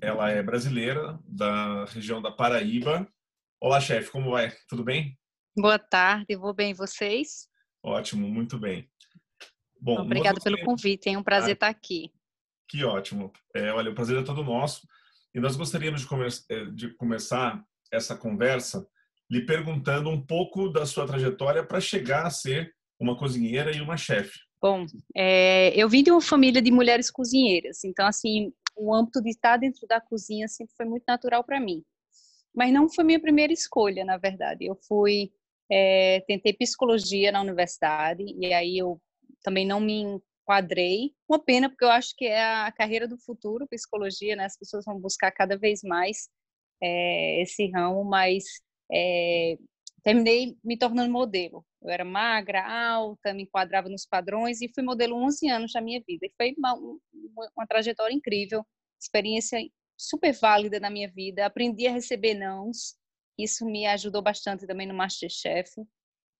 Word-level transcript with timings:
ela 0.00 0.30
é 0.30 0.42
brasileira, 0.42 1.18
da 1.26 1.84
região 1.86 2.20
da 2.20 2.30
Paraíba. 2.30 3.06
Olá, 3.60 3.80
chefe, 3.80 4.10
como 4.10 4.30
vai? 4.32 4.52
Tudo 4.68 4.84
bem? 4.84 5.18
Boa 5.56 5.78
tarde, 5.78 6.36
vou 6.36 6.52
bem. 6.52 6.74
Vocês? 6.74 7.48
Ótimo, 7.82 8.28
muito 8.28 8.58
bem. 8.58 8.88
Bom, 9.80 10.00
Obrigada 10.00 10.40
pelo 10.40 10.58
convite, 10.64 11.08
é 11.08 11.18
um 11.18 11.22
prazer 11.22 11.50
ah, 11.50 11.52
estar 11.52 11.68
aqui. 11.68 12.10
Que 12.68 12.84
ótimo. 12.84 13.32
É, 13.54 13.72
olha, 13.72 13.90
o 13.90 13.94
prazer 13.94 14.18
é 14.18 14.22
todo 14.22 14.42
nosso. 14.42 14.86
E 15.34 15.40
nós 15.40 15.56
gostaríamos 15.56 16.02
de, 16.02 16.06
come 16.06 16.26
eh, 16.48 16.64
de 16.66 16.94
começar 16.94 17.62
essa 17.92 18.16
conversa 18.16 18.86
lhe 19.30 19.44
perguntando 19.44 20.10
um 20.10 20.20
pouco 20.20 20.68
da 20.68 20.86
sua 20.86 21.06
trajetória 21.06 21.64
para 21.64 21.80
chegar 21.80 22.26
a 22.26 22.30
ser 22.30 22.74
uma 22.98 23.16
cozinheira 23.16 23.74
e 23.74 23.80
uma 23.80 23.96
chefe. 23.96 24.38
Bom, 24.60 24.86
é, 25.14 25.72
eu 25.74 25.88
vim 25.88 26.02
de 26.02 26.10
uma 26.10 26.20
família 26.20 26.62
de 26.62 26.70
mulheres 26.70 27.10
cozinheiras, 27.10 27.84
então 27.84 28.06
assim 28.06 28.52
o 28.76 28.94
âmbito 28.94 29.22
de 29.22 29.30
estar 29.30 29.56
dentro 29.56 29.86
da 29.86 30.00
cozinha 30.00 30.48
sempre 30.48 30.74
foi 30.76 30.86
muito 30.86 31.04
natural 31.06 31.44
para 31.44 31.60
mim. 31.60 31.84
Mas 32.54 32.72
não 32.72 32.88
foi 32.88 33.04
minha 33.04 33.20
primeira 33.20 33.52
escolha, 33.52 34.04
na 34.04 34.16
verdade. 34.16 34.64
Eu 34.66 34.76
fui, 34.76 35.32
é, 35.70 36.22
tentei 36.26 36.52
psicologia 36.52 37.32
na 37.32 37.40
universidade 37.40 38.22
e 38.22 38.52
aí 38.52 38.78
eu 38.78 39.00
também 39.42 39.66
não 39.66 39.80
me 39.80 40.20
enquadrei. 40.44 41.12
Uma 41.28 41.38
pena, 41.38 41.68
porque 41.68 41.84
eu 41.84 41.90
acho 41.90 42.14
que 42.16 42.26
é 42.26 42.42
a 42.42 42.72
carreira 42.72 43.08
do 43.08 43.18
futuro, 43.18 43.66
psicologia, 43.68 44.36
né? 44.36 44.44
As 44.44 44.56
pessoas 44.56 44.84
vão 44.84 44.98
buscar 45.00 45.32
cada 45.32 45.56
vez 45.56 45.82
mais 45.82 46.28
é, 46.82 47.42
esse 47.42 47.70
ramo, 47.70 48.04
mas 48.04 48.44
é, 48.92 49.56
terminei 50.04 50.56
me 50.62 50.76
tornando 50.76 51.10
modelo. 51.10 51.64
Eu 51.82 51.90
era 51.90 52.04
magra, 52.04 52.62
alta, 52.62 53.32
me 53.32 53.44
enquadrava 53.44 53.88
nos 53.88 54.06
padrões 54.06 54.60
e 54.60 54.70
fui 54.72 54.84
modelo 54.84 55.16
11 55.16 55.48
anos 55.48 55.72
da 55.72 55.80
minha 55.80 56.00
vida. 56.06 56.26
E 56.26 56.32
foi 56.36 56.54
uma, 56.58 56.74
uma, 56.74 57.50
uma 57.56 57.66
trajetória 57.66 58.14
incrível, 58.14 58.64
experiência 59.00 59.58
super 59.96 60.32
válida 60.34 60.78
na 60.78 60.90
minha 60.90 61.10
vida. 61.10 61.46
Aprendi 61.46 61.86
a 61.86 61.92
receber 61.92 62.34
nãos, 62.34 62.96
isso 63.38 63.64
me 63.64 63.86
ajudou 63.86 64.22
bastante 64.22 64.66
também 64.66 64.86
no 64.86 64.94
Masterchef. 64.94 65.70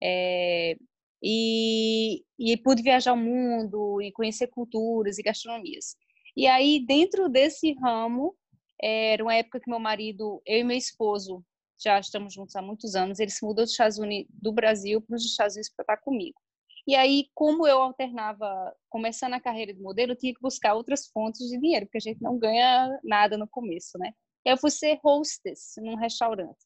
É, 0.02 0.76
e, 1.22 2.22
e 2.38 2.56
pude 2.58 2.82
viajar 2.82 3.14
o 3.14 3.16
mundo 3.16 4.02
e 4.02 4.12
conhecer 4.12 4.48
culturas 4.48 5.18
e 5.18 5.22
gastronomias. 5.22 5.96
E 6.36 6.46
aí, 6.46 6.84
dentro 6.86 7.30
desse 7.30 7.72
ramo, 7.80 8.36
era 8.78 9.22
uma 9.22 9.34
época 9.34 9.58
que 9.58 9.70
meu 9.70 9.78
marido, 9.78 10.42
eu 10.44 10.58
e 10.58 10.64
meu 10.64 10.76
esposo, 10.76 11.42
já 11.84 11.98
estamos 11.98 12.34
juntos 12.34 12.56
há 12.56 12.62
muitos 12.62 12.94
anos, 12.94 13.20
ele 13.20 13.30
se 13.30 13.44
mudou 13.44 13.64
dos 13.64 13.72
Estados 13.72 13.98
Unidos, 13.98 14.32
do 14.34 14.52
Brasil 14.52 15.00
para 15.02 15.16
os 15.16 15.24
Estados 15.24 15.54
Unidos 15.54 15.70
para 15.74 15.82
estar 15.82 15.96
comigo. 15.98 16.38
E 16.86 16.94
aí, 16.94 17.28
como 17.34 17.66
eu 17.66 17.80
alternava, 17.80 18.74
começando 18.91 19.34
a 19.34 19.41
carreira 19.41 19.72
de 19.72 19.80
modelo, 19.80 20.12
eu 20.12 20.16
tinha 20.16 20.34
que 20.34 20.41
buscar 20.41 20.74
outras 20.74 21.06
fontes 21.08 21.48
de 21.48 21.58
dinheiro, 21.58 21.86
porque 21.86 21.98
a 21.98 22.00
gente 22.00 22.20
não 22.20 22.38
ganha 22.38 22.98
nada 23.02 23.38
no 23.38 23.48
começo, 23.48 23.96
né? 23.98 24.12
Eu 24.44 24.58
fui 24.58 24.70
ser 24.70 24.98
hostess 25.02 25.74
num 25.78 25.94
restaurante. 25.94 26.58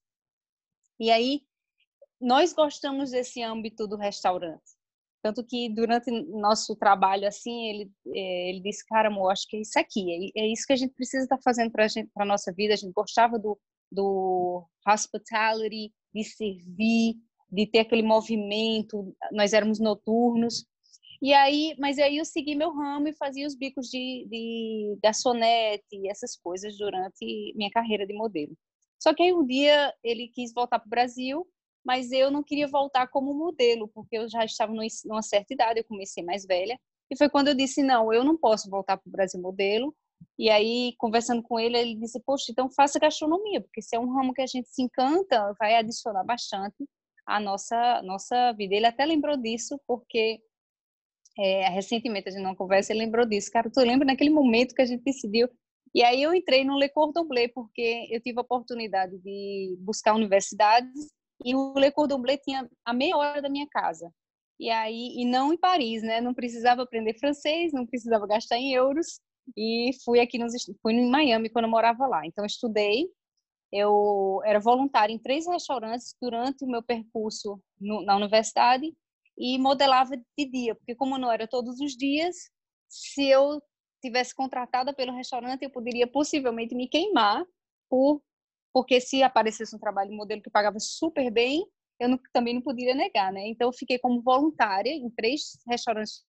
E 0.98 1.10
aí, 1.10 1.42
nós 2.20 2.52
gostamos 2.52 3.12
desse 3.12 3.42
âmbito 3.42 3.86
do 3.86 3.96
restaurante. 3.96 4.76
Tanto 5.22 5.44
que 5.44 5.68
durante 5.68 6.10
nosso 6.10 6.74
trabalho, 6.76 7.26
assim, 7.26 7.68
ele, 7.68 7.92
eh, 8.08 8.50
ele 8.50 8.60
disse, 8.60 8.84
cara, 8.86 9.08
amor, 9.08 9.30
acho 9.30 9.46
que 9.48 9.56
é 9.56 9.60
isso 9.60 9.78
aqui, 9.78 10.32
é, 10.36 10.42
é 10.42 10.46
isso 10.52 10.66
que 10.66 10.72
a 10.72 10.76
gente 10.76 10.94
precisa 10.94 11.24
estar 11.24 11.38
fazendo 11.42 11.70
para 11.70 11.86
a 12.16 12.24
nossa 12.24 12.52
vida. 12.52 12.74
A 12.74 12.76
gente 12.76 12.92
gostava 12.92 13.38
do, 13.38 13.58
do 13.90 14.66
hospitality, 14.86 15.92
de 16.14 16.24
servir, 16.24 17.16
de 17.50 17.66
ter 17.66 17.80
aquele 17.80 18.02
movimento. 18.02 19.14
Nós 19.32 19.52
éramos 19.52 19.78
noturnos. 19.78 20.66
E 21.20 21.32
aí, 21.32 21.74
mas 21.78 21.98
aí 21.98 22.18
eu 22.18 22.24
segui 22.24 22.54
meu 22.54 22.72
ramo 22.72 23.08
e 23.08 23.16
fazia 23.16 23.46
os 23.46 23.56
bicos 23.56 23.88
de, 23.88 24.26
de 24.30 24.98
garçonete, 25.02 26.08
essas 26.08 26.36
coisas 26.36 26.76
durante 26.78 27.52
minha 27.56 27.70
carreira 27.70 28.06
de 28.06 28.14
modelo. 28.14 28.56
Só 29.00 29.14
que 29.14 29.22
aí 29.22 29.32
um 29.32 29.44
dia 29.44 29.92
ele 30.02 30.28
quis 30.28 30.52
voltar 30.52 30.78
para 30.78 30.86
o 30.86 30.90
Brasil, 30.90 31.46
mas 31.84 32.12
eu 32.12 32.30
não 32.30 32.42
queria 32.42 32.68
voltar 32.68 33.08
como 33.08 33.34
modelo, 33.34 33.88
porque 33.88 34.18
eu 34.18 34.28
já 34.28 34.44
estava 34.44 34.72
numa 34.72 35.22
certa 35.22 35.54
idade, 35.54 35.80
eu 35.80 35.84
comecei 35.84 36.22
mais 36.22 36.44
velha. 36.44 36.78
E 37.10 37.16
foi 37.16 37.28
quando 37.28 37.48
eu 37.48 37.54
disse: 37.54 37.82
não, 37.82 38.12
eu 38.12 38.22
não 38.22 38.36
posso 38.36 38.68
voltar 38.68 38.96
para 38.96 39.08
o 39.08 39.12
Brasil 39.12 39.40
modelo, 39.40 39.94
e 40.38 40.48
aí, 40.50 40.94
conversando 40.98 41.42
com 41.42 41.58
ele, 41.58 41.76
ele 41.76 41.94
disse: 41.96 42.20
Poxa, 42.24 42.52
então 42.52 42.70
faça 42.70 42.98
gastronomia, 42.98 43.60
porque 43.60 43.82
se 43.82 43.96
é 43.96 43.98
um 43.98 44.12
ramo 44.12 44.32
que 44.32 44.40
a 44.42 44.46
gente 44.46 44.68
se 44.68 44.82
encanta, 44.82 45.52
vai 45.58 45.74
adicionar 45.74 46.22
bastante 46.22 46.86
à 47.26 47.40
nossa, 47.40 48.00
nossa 48.02 48.52
vida. 48.52 48.74
Ele 48.74 48.86
até 48.86 49.04
lembrou 49.04 49.36
disso, 49.36 49.80
porque 49.86 50.40
é, 51.36 51.68
recentemente 51.70 52.28
a 52.28 52.32
gente 52.32 52.42
não 52.42 52.54
conversa, 52.54 52.92
ele 52.92 53.04
lembrou 53.04 53.26
disso. 53.26 53.50
Cara, 53.50 53.68
tu 53.70 53.80
lembra 53.80 54.06
naquele 54.06 54.30
momento 54.30 54.74
que 54.74 54.82
a 54.82 54.86
gente 54.86 55.02
decidiu? 55.02 55.48
E 55.94 56.04
aí 56.04 56.22
eu 56.22 56.32
entrei 56.32 56.64
no 56.64 56.78
Le 56.78 56.88
Cordon 56.88 57.26
Bleu, 57.26 57.50
porque 57.52 58.06
eu 58.10 58.20
tive 58.20 58.38
a 58.38 58.42
oportunidade 58.42 59.18
de 59.18 59.76
buscar 59.80 60.14
universidades 60.14 61.08
e 61.44 61.54
o 61.54 61.74
Le 61.76 61.90
Cordon 61.90 62.20
Bleu 62.20 62.38
tinha 62.38 62.68
a 62.84 62.92
meia 62.92 63.16
hora 63.16 63.42
da 63.42 63.48
minha 63.48 63.66
casa. 63.68 64.12
E 64.60 64.70
aí, 64.70 65.14
e 65.16 65.24
não 65.24 65.52
em 65.52 65.56
Paris, 65.56 66.02
né? 66.02 66.20
Não 66.20 66.34
precisava 66.34 66.82
aprender 66.82 67.18
francês, 67.18 67.72
não 67.72 67.86
precisava 67.86 68.26
gastar 68.26 68.58
em 68.58 68.72
euros 68.72 69.20
e 69.56 69.90
fui 70.04 70.20
aqui 70.20 70.38
nos 70.38 70.52
fui 70.82 70.92
em 70.92 71.10
Miami 71.10 71.48
quando 71.48 71.66
eu 71.66 71.70
morava 71.70 72.06
lá. 72.06 72.26
Então 72.26 72.44
estudei, 72.44 73.08
eu 73.72 74.40
era 74.44 74.58
voluntária 74.58 75.12
em 75.12 75.18
três 75.18 75.46
restaurantes 75.46 76.14
durante 76.20 76.64
o 76.64 76.68
meu 76.68 76.82
percurso 76.82 77.60
no, 77.80 78.02
na 78.04 78.16
universidade 78.16 78.92
e 79.36 79.58
modelava 79.58 80.16
de 80.16 80.50
dia, 80.50 80.74
porque 80.74 80.94
como 80.94 81.18
não 81.18 81.30
era 81.30 81.46
todos 81.46 81.80
os 81.80 81.96
dias, 81.96 82.34
se 82.88 83.28
eu 83.28 83.62
tivesse 84.02 84.34
contratada 84.34 84.92
pelo 84.94 85.14
restaurante, 85.14 85.62
eu 85.62 85.70
poderia 85.70 86.06
possivelmente 86.06 86.74
me 86.74 86.88
queimar 86.88 87.44
por 87.88 88.22
porque 88.72 89.00
se 89.00 89.22
aparecesse 89.22 89.74
um 89.74 89.78
trabalho 89.78 90.10
de 90.10 90.16
modelo 90.16 90.42
que 90.42 90.50
pagava 90.50 90.78
super 90.78 91.30
bem, 91.32 91.66
eu 91.98 92.08
não, 92.08 92.18
também 92.32 92.54
não 92.54 92.62
poderia 92.62 92.94
negar, 92.94 93.32
né? 93.32 93.48
Então 93.48 93.68
eu 93.68 93.72
fiquei 93.72 93.98
como 93.98 94.22
voluntária 94.22 94.90
em 94.90 95.10
três 95.10 95.58
restaurantes 95.66 96.22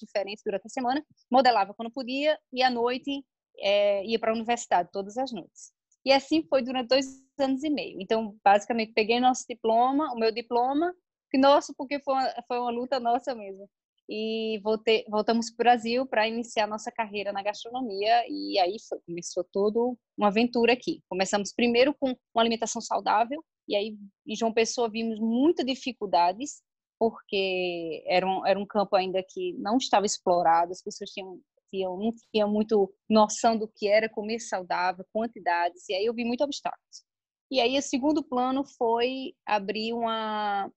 diferentes 0.00 0.42
durante 0.44 0.66
a 0.66 0.70
semana, 0.70 1.04
modelava 1.30 1.74
quando 1.74 1.90
podia 1.90 2.38
e 2.52 2.62
à 2.62 2.70
noite 2.70 3.24
é, 3.58 4.04
ia 4.04 4.18
para 4.18 4.32
a 4.32 4.34
universidade 4.34 4.90
todas 4.92 5.16
as 5.16 5.32
noites. 5.32 5.72
E 6.04 6.12
assim 6.12 6.42
foi 6.48 6.62
durante 6.62 6.88
dois 6.88 7.22
anos 7.38 7.62
e 7.62 7.70
meio. 7.70 8.00
Então, 8.00 8.36
basicamente, 8.42 8.92
peguei 8.92 9.20
nosso 9.20 9.44
diploma, 9.48 10.12
o 10.12 10.18
meu 10.18 10.32
diploma, 10.32 10.94
que 11.30 11.38
nosso, 11.38 11.74
porque 11.76 12.00
foi 12.00 12.14
uma, 12.14 12.34
foi 12.48 12.58
uma 12.58 12.70
luta 12.70 12.98
nossa 12.98 13.34
mesmo. 13.34 13.68
E 14.08 14.58
voltei, 14.64 15.04
voltamos 15.08 15.50
para 15.50 15.54
o 15.54 15.64
Brasil 15.64 16.06
para 16.06 16.26
iniciar 16.26 16.66
nossa 16.66 16.90
carreira 16.90 17.32
na 17.32 17.42
gastronomia 17.44 18.24
e 18.28 18.58
aí 18.58 18.76
foi, 18.88 18.98
começou 19.06 19.44
tudo 19.52 19.96
uma 20.18 20.28
aventura 20.28 20.72
aqui. 20.72 21.00
Começamos 21.08 21.52
primeiro 21.52 21.94
com 21.94 22.08
uma 22.34 22.42
alimentação 22.42 22.82
saudável 22.82 23.44
e 23.68 23.76
aí 23.76 23.96
em 24.26 24.34
João 24.34 24.52
Pessoa 24.52 24.90
vimos 24.90 25.20
muitas 25.20 25.64
dificuldades 25.64 26.60
porque 27.00 28.04
era 28.06 28.26
um, 28.26 28.46
era 28.46 28.60
um 28.60 28.66
campo 28.66 28.94
ainda 28.94 29.24
que 29.26 29.54
não 29.54 29.78
estava 29.78 30.04
explorado, 30.04 30.70
as 30.70 30.82
pessoas 30.82 31.08
tinham, 31.08 31.40
tinham, 31.70 31.96
não 31.96 32.12
tinham 32.30 32.52
muito 32.52 32.92
noção 33.08 33.56
do 33.56 33.66
que 33.66 33.88
era 33.88 34.06
comer 34.06 34.38
saudável, 34.38 35.02
quantidades, 35.10 35.88
e 35.88 35.94
aí 35.94 36.04
eu 36.04 36.12
vi 36.12 36.26
muitos 36.26 36.44
obstáculos. 36.44 37.04
E 37.50 37.58
aí 37.58 37.78
o 37.78 37.82
segundo 37.82 38.22
plano 38.22 38.62
foi 38.76 39.32
abrir 39.46 39.94
uma... 39.94 40.70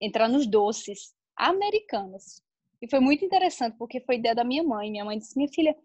entrar 0.00 0.28
nos 0.28 0.46
doces 0.46 1.12
americanas. 1.36 2.40
E 2.80 2.88
foi 2.88 3.00
muito 3.00 3.24
interessante, 3.24 3.76
porque 3.76 4.00
foi 4.00 4.16
ideia 4.16 4.36
da 4.36 4.44
minha 4.44 4.62
mãe. 4.62 4.90
Minha 4.90 5.04
mãe 5.04 5.18
disse, 5.18 5.36
minha 5.36 5.50
filha, 5.52 5.76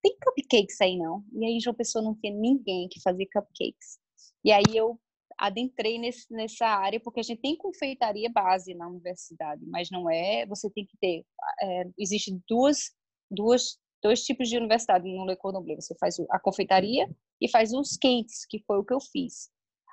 tem 0.00 0.16
cupcakes 0.22 0.80
aí 0.80 0.96
não? 0.96 1.24
E 1.32 1.44
aí 1.44 1.60
João 1.60 1.74
Pessoa 1.74 2.04
não 2.04 2.14
tinha 2.14 2.32
ninguém 2.32 2.88
que 2.88 3.00
fazia 3.02 3.26
cupcakes. 3.32 3.98
E 4.44 4.52
aí 4.52 4.76
eu 4.76 4.98
adentrei 5.38 5.98
nesse, 5.98 6.32
nessa 6.32 6.66
área, 6.66 7.00
porque 7.00 7.20
a 7.20 7.22
gente 7.22 7.40
tem 7.40 7.56
confeitaria 7.56 8.30
base 8.30 8.74
na 8.74 8.88
universidade, 8.88 9.64
mas 9.66 9.90
não 9.90 10.10
é, 10.10 10.46
você 10.46 10.70
tem 10.70 10.86
que 10.86 10.96
ter, 10.98 11.24
é, 11.60 11.84
existe 11.98 12.38
duas, 12.48 12.92
duas, 13.30 13.78
dois 14.02 14.24
tipos 14.24 14.48
de 14.48 14.56
universidade 14.56 15.04
no 15.04 15.26
Le 15.26 15.36
Cordon 15.36 15.64
você 15.76 15.94
faz 15.98 16.16
a 16.30 16.38
confeitaria 16.38 17.08
e 17.40 17.48
faz 17.48 17.72
os 17.72 17.96
quentes, 17.96 18.46
que 18.46 18.62
foi 18.66 18.78
o 18.78 18.84
que 18.84 18.94
eu 18.94 19.00
fiz. 19.00 19.50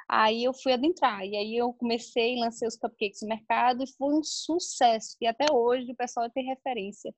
Aí 0.09 0.43
eu 0.43 0.53
fui 0.53 0.73
adentrar, 0.73 1.25
e 1.25 1.37
aí 1.37 1.55
eu 1.55 1.73
comecei, 1.73 2.35
lancei 2.37 2.67
os 2.67 2.75
cupcakes 2.75 3.21
no 3.21 3.29
mercado, 3.29 3.83
e 3.83 3.87
foi 3.97 4.13
um 4.13 4.23
sucesso, 4.23 5.15
e 5.21 5.25
até 5.25 5.45
hoje 5.49 5.91
o 5.91 5.95
pessoal 5.95 6.29
tem 6.29 6.45
referência. 6.45 7.13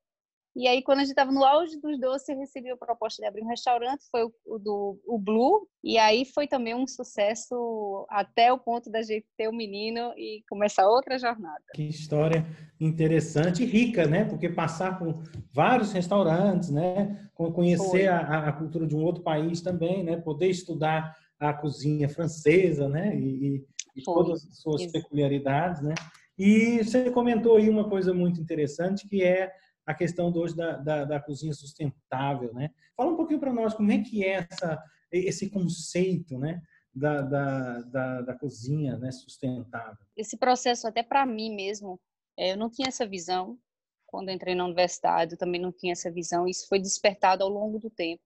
E 0.55 0.67
aí, 0.67 0.83
quando 0.83 0.99
a 0.99 1.01
gente 1.01 1.11
estava 1.11 1.31
no 1.31 1.43
auge 1.43 1.79
dos 1.81 1.99
doces, 1.99 2.29
eu 2.29 2.37
recebi 2.37 2.69
a 2.69 2.77
proposta 2.77 3.21
de 3.21 3.27
abrir 3.27 3.41
um 3.41 3.47
restaurante, 3.47 4.03
foi 4.11 4.23
o, 4.23 4.33
o, 4.45 4.59
do 4.59 5.01
o 5.05 5.17
Blue, 5.17 5.67
e 5.83 5.97
aí 5.97 6.25
foi 6.25 6.47
também 6.47 6.75
um 6.75 6.85
sucesso 6.85 8.05
até 8.07 8.53
o 8.53 8.59
ponto 8.59 8.89
da 8.91 9.01
gente 9.01 9.25
ter 9.35 9.47
o 9.47 9.51
um 9.51 9.55
menino 9.55 10.13
e 10.15 10.43
começar 10.47 10.87
outra 10.87 11.17
jornada. 11.17 11.63
Que 11.73 11.83
história 11.83 12.45
interessante 12.79 13.63
e 13.63 13.65
rica, 13.65 14.05
né? 14.05 14.25
Porque 14.25 14.47
passar 14.47 14.99
por 14.99 15.23
vários 15.51 15.91
restaurantes, 15.91 16.69
né? 16.69 17.29
Conhecer 17.33 18.07
a, 18.07 18.49
a, 18.49 18.53
cultura 18.53 18.85
de 18.85 18.95
um 18.95 19.03
outro 19.03 19.23
país 19.23 19.59
também, 19.59 20.03
né? 20.03 20.17
Poder 20.17 20.49
estudar 20.49 21.15
a 21.39 21.51
cozinha 21.51 22.07
francesa, 22.07 22.87
né? 22.87 23.15
E, 23.15 23.65
e 23.95 24.03
todas 24.03 24.45
as 24.47 24.59
suas 24.59 24.83
Isso. 24.83 24.91
peculiaridades, 24.91 25.81
né? 25.81 25.95
E 26.37 26.83
você 26.83 27.09
comentou 27.11 27.57
aí 27.57 27.69
uma 27.69 27.89
coisa 27.89 28.13
muito 28.13 28.39
interessante 28.41 29.07
que 29.07 29.23
é 29.23 29.51
a 29.85 29.93
questão 29.93 30.31
de 30.31 30.39
hoje 30.39 30.55
da, 30.55 30.77
da, 30.77 31.05
da 31.05 31.19
cozinha 31.19 31.53
sustentável, 31.53 32.53
né? 32.53 32.69
Fala 32.95 33.11
um 33.11 33.17
pouquinho 33.17 33.39
para 33.39 33.53
nós 33.53 33.73
como 33.73 33.91
é 33.91 33.99
que 34.01 34.23
é 34.23 34.45
essa, 34.49 34.81
esse 35.11 35.49
conceito, 35.49 36.37
né? 36.37 36.61
Da, 36.93 37.21
da, 37.21 37.81
da, 37.81 38.21
da 38.21 38.37
cozinha 38.37 38.97
né, 38.97 39.11
sustentável. 39.11 40.05
Esse 40.15 40.37
processo, 40.37 40.87
até 40.87 41.01
para 41.01 41.25
mim 41.25 41.55
mesmo, 41.55 41.99
é, 42.37 42.51
eu 42.51 42.57
não 42.57 42.69
tinha 42.69 42.87
essa 42.87 43.07
visão. 43.07 43.57
Quando 44.05 44.29
entrei 44.29 44.53
na 44.53 44.65
universidade, 44.65 45.33
eu 45.33 45.37
também 45.39 45.59
não 45.59 45.71
tinha 45.71 45.93
essa 45.93 46.11
visão. 46.11 46.47
Isso 46.47 46.67
foi 46.67 46.79
despertado 46.79 47.43
ao 47.43 47.49
longo 47.49 47.79
do 47.79 47.89
tempo. 47.89 48.21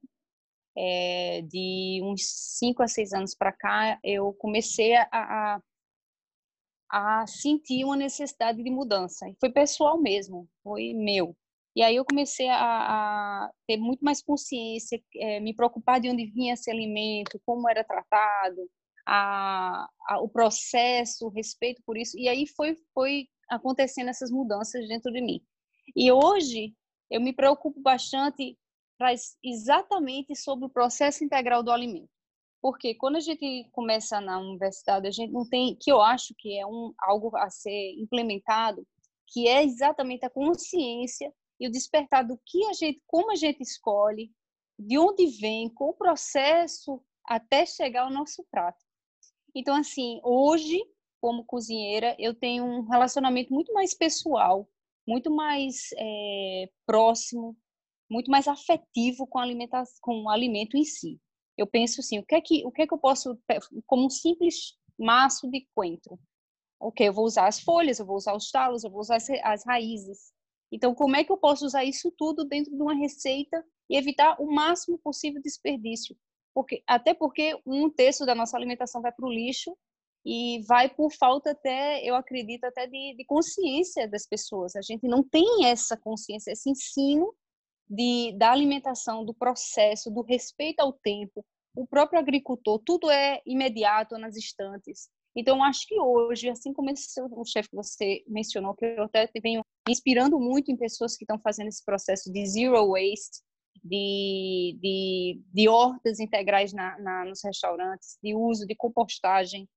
É, 0.75 1.41
de 1.43 2.01
uns 2.03 2.23
cinco 2.57 2.83
a 2.83 2.87
seis 2.87 3.13
anos 3.13 3.33
para 3.33 3.53
cá, 3.53 3.97
eu 4.03 4.33
comecei 4.33 4.95
a, 4.95 5.07
a, 5.11 5.61
a 6.91 7.25
sentir 7.25 7.85
uma 7.85 7.95
necessidade 7.95 8.61
de 8.61 8.69
mudança. 8.69 9.29
E 9.29 9.35
foi 9.39 9.49
pessoal 9.49 9.97
mesmo, 9.97 10.47
foi 10.61 10.93
meu. 10.93 11.35
E 11.77 11.83
aí 11.83 11.95
eu 11.95 12.03
comecei 12.03 12.49
a, 12.49 12.57
a 12.57 13.51
ter 13.67 13.77
muito 13.77 14.03
mais 14.03 14.19
consciência, 14.19 14.99
é, 15.15 15.39
me 15.39 15.53
preocupar 15.53 16.01
de 16.01 16.09
onde 16.09 16.25
vinha 16.25 16.55
esse 16.55 16.71
alimento, 16.71 17.39
como 17.45 17.69
era 17.69 17.83
tratado, 17.83 18.67
a, 19.05 19.87
a, 20.09 20.19
o 20.19 20.27
processo, 20.27 21.27
o 21.27 21.29
respeito 21.29 21.79
por 21.85 21.95
isso. 21.95 22.17
E 22.17 22.27
aí 22.27 22.47
foi, 22.47 22.75
foi 22.95 23.27
acontecendo 23.47 24.09
essas 24.09 24.31
mudanças 24.31 24.87
dentro 24.87 25.11
de 25.11 25.21
mim. 25.21 25.39
E 25.95 26.11
hoje 26.11 26.73
eu 27.11 27.21
me 27.21 27.31
preocupo 27.31 27.79
bastante 27.79 28.57
exatamente 29.43 30.35
sobre 30.35 30.65
o 30.65 30.71
processo 30.71 31.23
integral 31.23 31.61
do 31.61 31.71
alimento. 31.71 32.09
Porque 32.59 32.95
quando 32.95 33.17
a 33.17 33.19
gente 33.19 33.69
começa 33.71 34.19
na 34.19 34.39
universidade, 34.39 35.07
a 35.07 35.11
gente 35.11 35.31
não 35.31 35.47
tem, 35.47 35.77
que 35.79 35.91
eu 35.91 36.01
acho 36.01 36.33
que 36.39 36.57
é 36.57 36.65
um, 36.65 36.91
algo 36.97 37.37
a 37.37 37.51
ser 37.51 37.93
implementado, 37.99 38.83
que 39.27 39.47
é 39.47 39.63
exatamente 39.63 40.25
a 40.25 40.29
consciência 40.31 41.31
e 41.59 41.67
o 41.67 41.71
despertar 41.71 42.23
do 42.23 42.39
que 42.45 42.65
a 42.65 42.73
gente, 42.73 43.01
como 43.07 43.31
a 43.31 43.35
gente 43.35 43.61
escolhe, 43.61 44.31
de 44.77 44.97
onde 44.97 45.25
vem, 45.27 45.69
qual 45.69 45.89
o 45.89 45.97
processo 45.97 47.01
até 47.25 47.65
chegar 47.65 48.03
ao 48.03 48.11
nosso 48.11 48.45
prato. 48.51 48.83
Então, 49.55 49.75
assim, 49.75 50.19
hoje, 50.23 50.79
como 51.19 51.43
cozinheira, 51.43 52.15
eu 52.19 52.33
tenho 52.33 52.63
um 52.63 52.87
relacionamento 52.87 53.51
muito 53.53 53.73
mais 53.73 53.93
pessoal, 53.93 54.69
muito 55.07 55.31
mais 55.31 55.89
é, 55.97 56.69
próximo, 56.85 57.57
muito 58.09 58.29
mais 58.29 58.47
afetivo 58.47 59.25
com, 59.25 59.39
alimentação, 59.39 59.97
com 60.01 60.23
o 60.23 60.29
alimento 60.29 60.77
em 60.77 60.83
si. 60.83 61.19
Eu 61.57 61.65
penso 61.65 62.01
assim, 62.01 62.19
o 62.19 62.25
que 62.25 62.35
é 62.35 62.41
que, 62.41 62.65
o 62.65 62.71
que, 62.71 62.83
é 62.83 62.87
que 62.87 62.93
eu 62.93 62.99
posso, 62.99 63.37
como 63.87 64.05
um 64.05 64.09
simples 64.09 64.77
maço 64.97 65.49
de 65.49 65.67
coentro, 65.73 66.19
ok, 66.79 67.07
eu 67.07 67.13
vou 67.13 67.25
usar 67.25 67.47
as 67.47 67.59
folhas, 67.59 67.99
eu 67.99 68.05
vou 68.05 68.15
usar 68.15 68.35
os 68.35 68.51
talos, 68.51 68.83
eu 68.83 68.91
vou 68.91 68.99
usar 68.99 69.17
as 69.43 69.65
raízes, 69.65 70.31
então, 70.71 70.93
como 70.93 71.15
é 71.15 71.23
que 71.23 71.31
eu 71.31 71.37
posso 71.37 71.65
usar 71.65 71.83
isso 71.83 72.11
tudo 72.17 72.43
dentro 72.43 72.75
de 72.75 72.81
uma 72.81 72.95
receita 72.95 73.63
e 73.89 73.97
evitar 73.97 74.39
o 74.41 74.51
máximo 74.51 74.97
possível 74.97 75.41
desperdício? 75.41 76.15
Porque, 76.53 76.83
até 76.87 77.13
porque 77.13 77.59
um 77.65 77.89
terço 77.89 78.25
da 78.25 78.35
nossa 78.35 78.57
alimentação 78.57 79.01
vai 79.01 79.11
para 79.11 79.25
o 79.25 79.31
lixo 79.31 79.77
e 80.25 80.61
vai 80.67 80.89
por 80.89 81.11
falta 81.13 81.51
até, 81.51 82.03
eu 82.03 82.15
acredito, 82.15 82.65
até 82.65 82.85
de, 82.85 83.15
de, 83.15 83.25
consciência 83.25 84.07
das 84.07 84.27
pessoas. 84.27 84.75
A 84.75 84.81
gente 84.81 85.07
não 85.07 85.23
tem 85.23 85.65
essa 85.65 85.95
consciência, 85.95 86.51
esse 86.51 86.69
ensino 86.69 87.33
de, 87.89 88.33
da 88.37 88.51
alimentação, 88.51 89.23
do 89.23 89.33
processo, 89.33 90.11
do 90.11 90.21
respeito 90.21 90.81
ao 90.81 90.91
tempo. 90.91 91.45
O 91.73 91.87
próprio 91.87 92.19
agricultor, 92.19 92.81
tudo 92.83 93.09
é 93.09 93.41
imediato 93.45 94.17
nas 94.17 94.35
estantes. 94.35 95.09
Então, 95.35 95.63
acho 95.63 95.87
que 95.87 95.97
hoje, 95.99 96.49
assim 96.49 96.73
como 96.73 96.89
esse 96.89 97.21
o 97.21 97.45
chefe 97.45 97.69
que 97.69 97.75
você 97.75 98.23
mencionou, 98.27 98.73
que 98.73 98.83
eu 98.83 99.03
até 99.03 99.29
venho 99.41 99.61
inspirando 99.87 100.39
muito 100.39 100.71
em 100.71 100.77
pessoas 100.77 101.15
que 101.15 101.23
estão 101.23 101.39
fazendo 101.39 101.67
esse 101.67 101.83
processo 101.83 102.31
de 102.31 102.45
zero 102.45 102.91
waste, 102.91 103.41
de, 103.83 104.77
de, 104.81 105.41
de 105.53 105.69
hortas 105.69 106.19
integrais 106.19 106.73
na, 106.73 106.97
na, 106.99 107.25
nos 107.25 107.43
restaurantes, 107.43 108.17
de 108.21 108.35
uso 108.35 108.65
de 108.65 108.75
compostagem. 108.75 109.67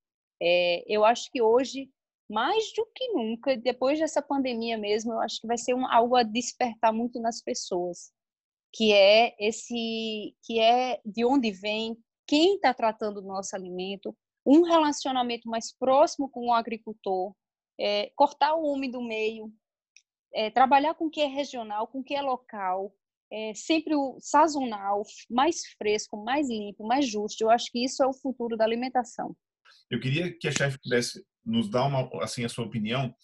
É, 0.43 0.85
eu 0.87 1.05
acho 1.05 1.31
que 1.31 1.41
hoje, 1.41 1.91
mais 2.29 2.73
do 2.75 2.87
que 2.95 3.09
nunca, 3.09 3.57
depois 3.57 3.99
dessa 3.99 4.23
pandemia 4.23 4.79
mesmo, 4.79 5.13
eu 5.13 5.21
acho 5.21 5.41
que 5.41 5.47
vai 5.47 5.59
ser 5.59 5.75
um, 5.75 5.87
algo 5.87 6.17
a 6.17 6.23
despertar 6.23 6.93
muito 6.93 7.21
nas 7.21 7.43
pessoas, 7.43 8.13
que 8.73 8.93
é 8.93 9.35
esse, 9.39 10.35
que 10.43 10.59
é 10.59 11.01
de 11.05 11.25
onde 11.25 11.51
vem, 11.51 11.97
quem 12.27 12.55
está 12.55 12.73
tratando 12.73 13.21
do 13.21 13.27
nosso 13.27 13.55
alimento, 13.55 14.17
um 14.47 14.63
relacionamento 14.63 15.49
mais 15.49 15.77
próximo 15.77 16.31
com 16.31 16.49
o 16.49 16.55
agricultor, 16.55 17.35
é, 17.79 18.11
cortar 18.15 18.55
o 18.55 18.65
homem 18.65 18.91
do 18.91 19.03
meio, 19.03 19.53
é, 20.35 20.51
trabalhar 20.51 20.95
com 20.95 21.07
o 21.07 21.11
que 21.11 21.21
é 21.21 21.27
regional, 21.27 21.87
com 21.87 22.01
o 22.01 22.05
que 22.05 22.15
é 22.15 22.23
local, 22.23 22.93
é, 23.33 23.53
sempre 23.55 23.95
o 23.95 24.19
sazonal, 24.21 25.03
mais 25.29 25.61
fresco, 25.79 26.17
mais 26.17 26.49
limpo, 26.49 26.87
mais 26.87 27.07
justo. 27.07 27.43
Eu 27.43 27.51
acho 27.51 27.71
que 27.71 27.85
isso 27.85 28.03
é 28.03 28.07
o 28.07 28.13
futuro 28.13 28.57
da 28.57 28.65
alimentação. 28.65 29.37
Eu 29.91 30.01
queria 30.01 30.37
que 30.37 30.49
a 30.49 30.53
chefe 30.53 30.79
pudesse 30.83 31.25
nos 31.45 31.69
dar 31.69 31.85
uma, 31.85 32.09
assim, 32.23 32.45
a 32.45 32.49
sua 32.49 32.65
opinião 32.65 33.15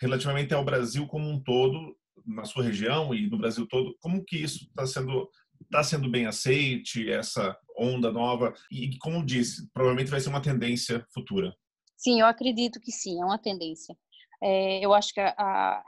relativamente 0.00 0.52
ao 0.52 0.64
Brasil 0.64 1.06
como 1.06 1.28
um 1.28 1.42
todo, 1.42 1.96
na 2.26 2.44
sua 2.44 2.64
região 2.64 3.14
e 3.14 3.28
no 3.28 3.38
Brasil 3.38 3.66
todo, 3.68 3.96
como 4.00 4.24
que 4.24 4.36
isso 4.36 4.64
está 4.64 4.86
sendo 4.86 5.28
está 5.62 5.84
sendo 5.84 6.10
bem 6.10 6.26
aceite 6.26 7.08
essa 7.08 7.56
onda 7.78 8.10
nova 8.10 8.52
e 8.70 8.98
como 8.98 9.24
disse 9.24 9.66
provavelmente 9.72 10.10
vai 10.10 10.20
ser 10.20 10.28
uma 10.28 10.42
tendência 10.42 11.06
futura 11.14 11.54
sim 11.96 12.20
eu 12.20 12.26
acredito 12.26 12.80
que 12.80 12.90
sim 12.90 13.22
é 13.22 13.24
uma 13.24 13.38
tendência 13.38 13.96
é, 14.42 14.84
eu 14.84 14.92
acho 14.92 15.14
que 15.14 15.20
a, 15.20 15.34
a. 15.38 15.82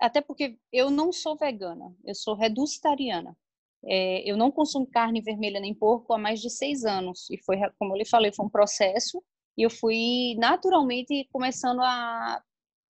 até 0.00 0.20
porque 0.20 0.58
eu 0.72 0.90
não 0.90 1.12
sou 1.12 1.36
vegana 1.36 1.94
eu 2.04 2.14
sou 2.14 2.34
reducitariana 2.34 3.36
é, 3.84 4.30
eu 4.30 4.36
não 4.36 4.50
consumo 4.50 4.86
carne 4.86 5.20
vermelha 5.20 5.60
nem 5.60 5.74
porco 5.74 6.12
há 6.12 6.18
mais 6.18 6.40
de 6.40 6.50
seis 6.50 6.84
anos 6.84 7.28
e 7.30 7.38
foi 7.38 7.56
como 7.78 7.94
eu 7.94 7.98
lhe 7.98 8.04
falei 8.04 8.32
foi 8.32 8.46
um 8.46 8.50
processo 8.50 9.22
e 9.56 9.62
eu 9.62 9.70
fui 9.70 10.34
naturalmente 10.38 11.28
começando 11.32 11.80
a 11.80 12.42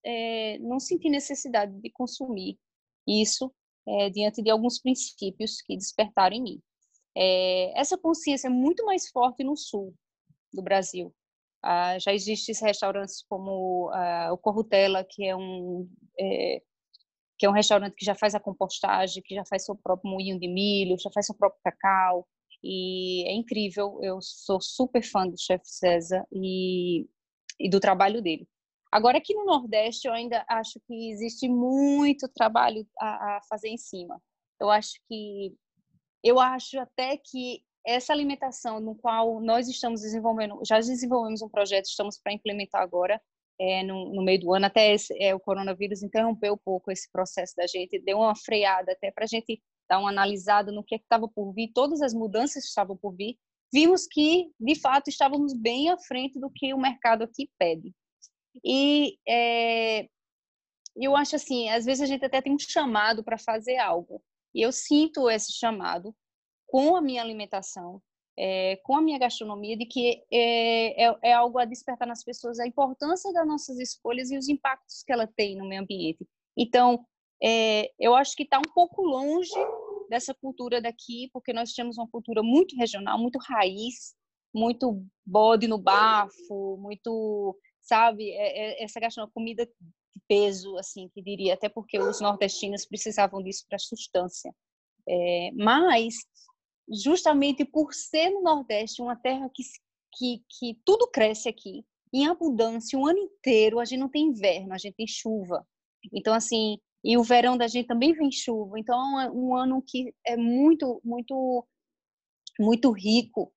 é, 0.06 0.58
não 0.60 0.80
sentir 0.80 1.10
necessidade 1.10 1.74
de 1.82 1.90
consumir 1.92 2.58
isso 3.08 3.52
é, 3.88 4.10
diante 4.10 4.42
de 4.42 4.50
alguns 4.50 4.80
princípios 4.80 5.62
que 5.62 5.76
despertaram 5.76 6.36
em 6.36 6.44
mim. 6.44 6.62
É, 7.18 7.80
essa 7.80 7.98
consciência 7.98 8.48
é 8.48 8.52
muito 8.52 8.86
mais 8.86 9.10
forte 9.10 9.44
no 9.44 9.56
sul 9.56 9.94
do 10.54 10.62
Brasil. 10.62 11.14
Ah, 11.62 12.00
já 12.00 12.14
existem 12.14 12.56
restaurantes 12.62 13.24
como 13.28 13.90
ah, 13.92 14.30
o 14.32 14.38
Corrutela, 14.38 15.04
que 15.04 15.26
é 15.26 15.36
um 15.36 15.90
é, 16.18 16.62
que 17.40 17.46
é 17.46 17.50
um 17.50 17.54
restaurante 17.54 17.96
que 17.96 18.06
já 18.06 18.14
faz 18.14 18.36
a 18.36 18.40
compostagem, 18.40 19.24
que 19.24 19.34
já 19.34 19.46
faz 19.46 19.64
seu 19.64 19.74
próprio 19.74 20.12
moinho 20.12 20.38
de 20.38 20.48
milho, 20.48 21.00
já 21.00 21.10
faz 21.10 21.26
seu 21.26 21.36
próprio 21.36 21.62
cacau, 21.64 22.28
e 22.62 23.26
é 23.28 23.34
incrível. 23.34 23.98
Eu 24.02 24.20
sou 24.22 24.60
super 24.60 25.02
fã 25.02 25.26
do 25.26 25.40
chefe 25.40 25.64
César 25.66 26.28
e, 26.34 27.08
e 27.58 27.70
do 27.70 27.80
trabalho 27.80 28.22
dele. 28.22 28.46
Agora, 28.92 29.20
aqui 29.20 29.34
no 29.34 29.46
Nordeste, 29.46 30.08
eu 30.08 30.14
ainda 30.14 30.44
acho 30.50 30.82
que 30.86 31.12
existe 31.12 31.48
muito 31.48 32.28
trabalho 32.28 32.86
a, 33.00 33.38
a 33.38 33.42
fazer 33.48 33.70
em 33.70 33.78
cima. 33.78 34.22
Eu 34.60 34.70
acho 34.70 35.00
que, 35.08 35.56
eu 36.22 36.40
acho 36.40 36.78
até 36.78 37.16
que 37.16 37.64
essa 37.86 38.12
alimentação 38.12 38.82
no 38.82 38.96
qual 38.96 39.40
nós 39.40 39.70
estamos 39.70 40.02
desenvolvendo, 40.02 40.60
já 40.66 40.78
desenvolvemos 40.78 41.42
um 41.42 41.48
projeto, 41.48 41.86
estamos 41.86 42.20
para 42.20 42.34
implementar 42.34 42.82
agora, 42.82 43.22
é, 43.60 43.84
no, 43.84 44.14
no, 44.14 44.24
meio 44.24 44.40
do 44.40 44.54
ano, 44.54 44.66
até 44.66 44.94
esse, 44.94 45.14
é, 45.22 45.36
o 45.36 45.40
coronavírus 45.40 46.02
interrompeu 46.02 46.54
um 46.54 46.58
pouco 46.58 46.92
esse 46.92 47.12
processo 47.12 47.54
da 47.56 47.68
gente, 47.68 48.00
deu 48.00 48.18
uma 48.20 48.36
freada 48.36 48.92
até 48.94 49.12
para 49.12 49.26
a 49.26 49.28
gente 49.28 49.62
dar 49.90 50.00
uma 50.00 50.10
analisada 50.10 50.72
no 50.72 50.84
que 50.84 50.96
é 50.96 50.98
estava 50.98 51.28
por 51.28 51.52
vir, 51.54 51.72
todas 51.74 52.02
as 52.02 52.14
mudanças 52.14 52.64
que 52.64 52.70
estavam 52.70 52.96
por 52.96 53.16
vir, 53.16 53.38
vimos 53.74 54.08
que, 54.08 54.52
de 54.60 54.80
fato, 54.80 55.10
estávamos 55.10 55.54
bem 55.54 55.90
à 55.90 55.98
frente 55.98 56.40
do 56.40 56.50
que 56.50 56.74
o 56.74 56.78
mercado 56.78 57.24
aqui 57.24 57.50
pede. 57.58 57.94
E 58.64 59.18
é, 59.28 60.08
eu 60.96 61.16
acho 61.16 61.36
assim, 61.36 61.70
às 61.70 61.86
vezes 61.86 62.02
a 62.02 62.06
gente 62.06 62.26
até 62.26 62.42
tem 62.42 62.54
um 62.54 62.60
chamado 62.60 63.24
para 63.24 63.38
fazer 63.38 63.78
algo. 63.78 64.22
E 64.54 64.62
eu 64.62 64.72
sinto 64.72 65.30
esse 65.30 65.54
chamado 65.54 66.16
com 66.68 66.96
a 66.96 67.02
minha 67.02 67.22
alimentação, 67.22 68.02
é, 68.40 68.78
com 68.84 68.96
a 68.96 69.02
minha 69.02 69.20
gastronomia, 69.20 69.76
de 69.76 69.86
que 69.86 70.24
é, 70.32 71.04
é, 71.04 71.16
é, 71.24 71.34
algo 71.34 71.60
a 71.60 71.66
despertar 71.66 72.08
nas 72.08 72.24
pessoas 72.24 72.58
a 72.58 72.66
importância 72.66 73.34
das 73.34 73.46
nossas 73.46 73.78
escolhas 73.80 74.32
e 74.32 74.38
os 74.38 74.48
impactos 74.48 75.04
que 75.04 75.12
ela 75.12 75.28
tem 75.28 75.58
no 75.58 75.68
meio 75.68 75.82
ambiente. 75.82 76.26
Então, 76.58 77.06
é, 77.44 77.92
eu 78.00 78.16
acho 78.16 78.34
que 78.38 78.44
está 78.44 78.58
um 78.58 78.74
pouco 78.74 79.02
longe 79.02 79.52
dessa 80.10 80.34
cultura 80.34 80.82
daqui, 80.82 81.30
porque 81.34 81.52
nós 81.52 81.74
temos 81.74 81.98
uma 81.98 82.08
cultura 82.08 82.42
muito 82.42 82.78
regional, 82.78 83.20
muito 83.20 83.38
raiz, 83.40 84.16
muito 84.56 85.06
bode 85.26 85.68
no 85.68 85.78
bafo, 85.78 86.78
muito, 86.78 87.58
sabe, 87.82 88.32
é, 88.32 88.82
é, 88.82 88.84
essa 88.84 89.02
gastronomia, 89.02 89.34
comida 89.34 89.66
de 89.66 90.22
peso, 90.30 90.78
assim, 90.78 91.10
que 91.14 91.22
diria, 91.22 91.56
até 91.56 91.68
porque 91.68 92.00
os 92.00 92.22
nordestinos 92.22 92.86
precisavam 92.86 93.44
disso 93.44 93.66
para 93.68 93.78
sustância. 93.78 94.56
Mas, 95.56 96.16
justamente 96.92 97.64
por 97.64 97.94
ser 97.94 98.30
no 98.32 98.42
Nordeste 98.42 99.02
uma 99.02 99.16
terra 99.16 99.50
que, 99.54 99.64
que, 100.18 100.44
que 100.50 100.80
tudo 100.86 101.08
cresce 101.08 101.48
aqui, 101.48 101.86
em 102.12 102.28
abundância, 102.28 102.98
o 102.98 103.06
ano 103.06 103.20
inteiro, 103.20 103.80
a 103.80 103.86
gente 103.86 104.00
não 104.00 104.10
tem 104.10 104.28
inverno, 104.28 104.74
a 104.74 104.78
gente 104.78 104.96
tem 104.96 105.08
chuva. 105.08 105.66
Então, 106.12 106.34
assim, 106.34 106.78
e 107.04 107.18
o 107.18 107.24
verão 107.24 107.58
da 107.58 107.68
gente 107.68 107.88
também 107.88 108.14
vem 108.14 108.32
chuva. 108.32 108.80
Então, 108.80 109.20
é 109.22 109.32
um 109.32 109.56
ano 109.56 109.82
que 109.86 110.14
é 110.26 110.36
muito, 110.36 111.00
muito, 111.04 111.68
muito 112.60 112.92
rico. 112.92 113.54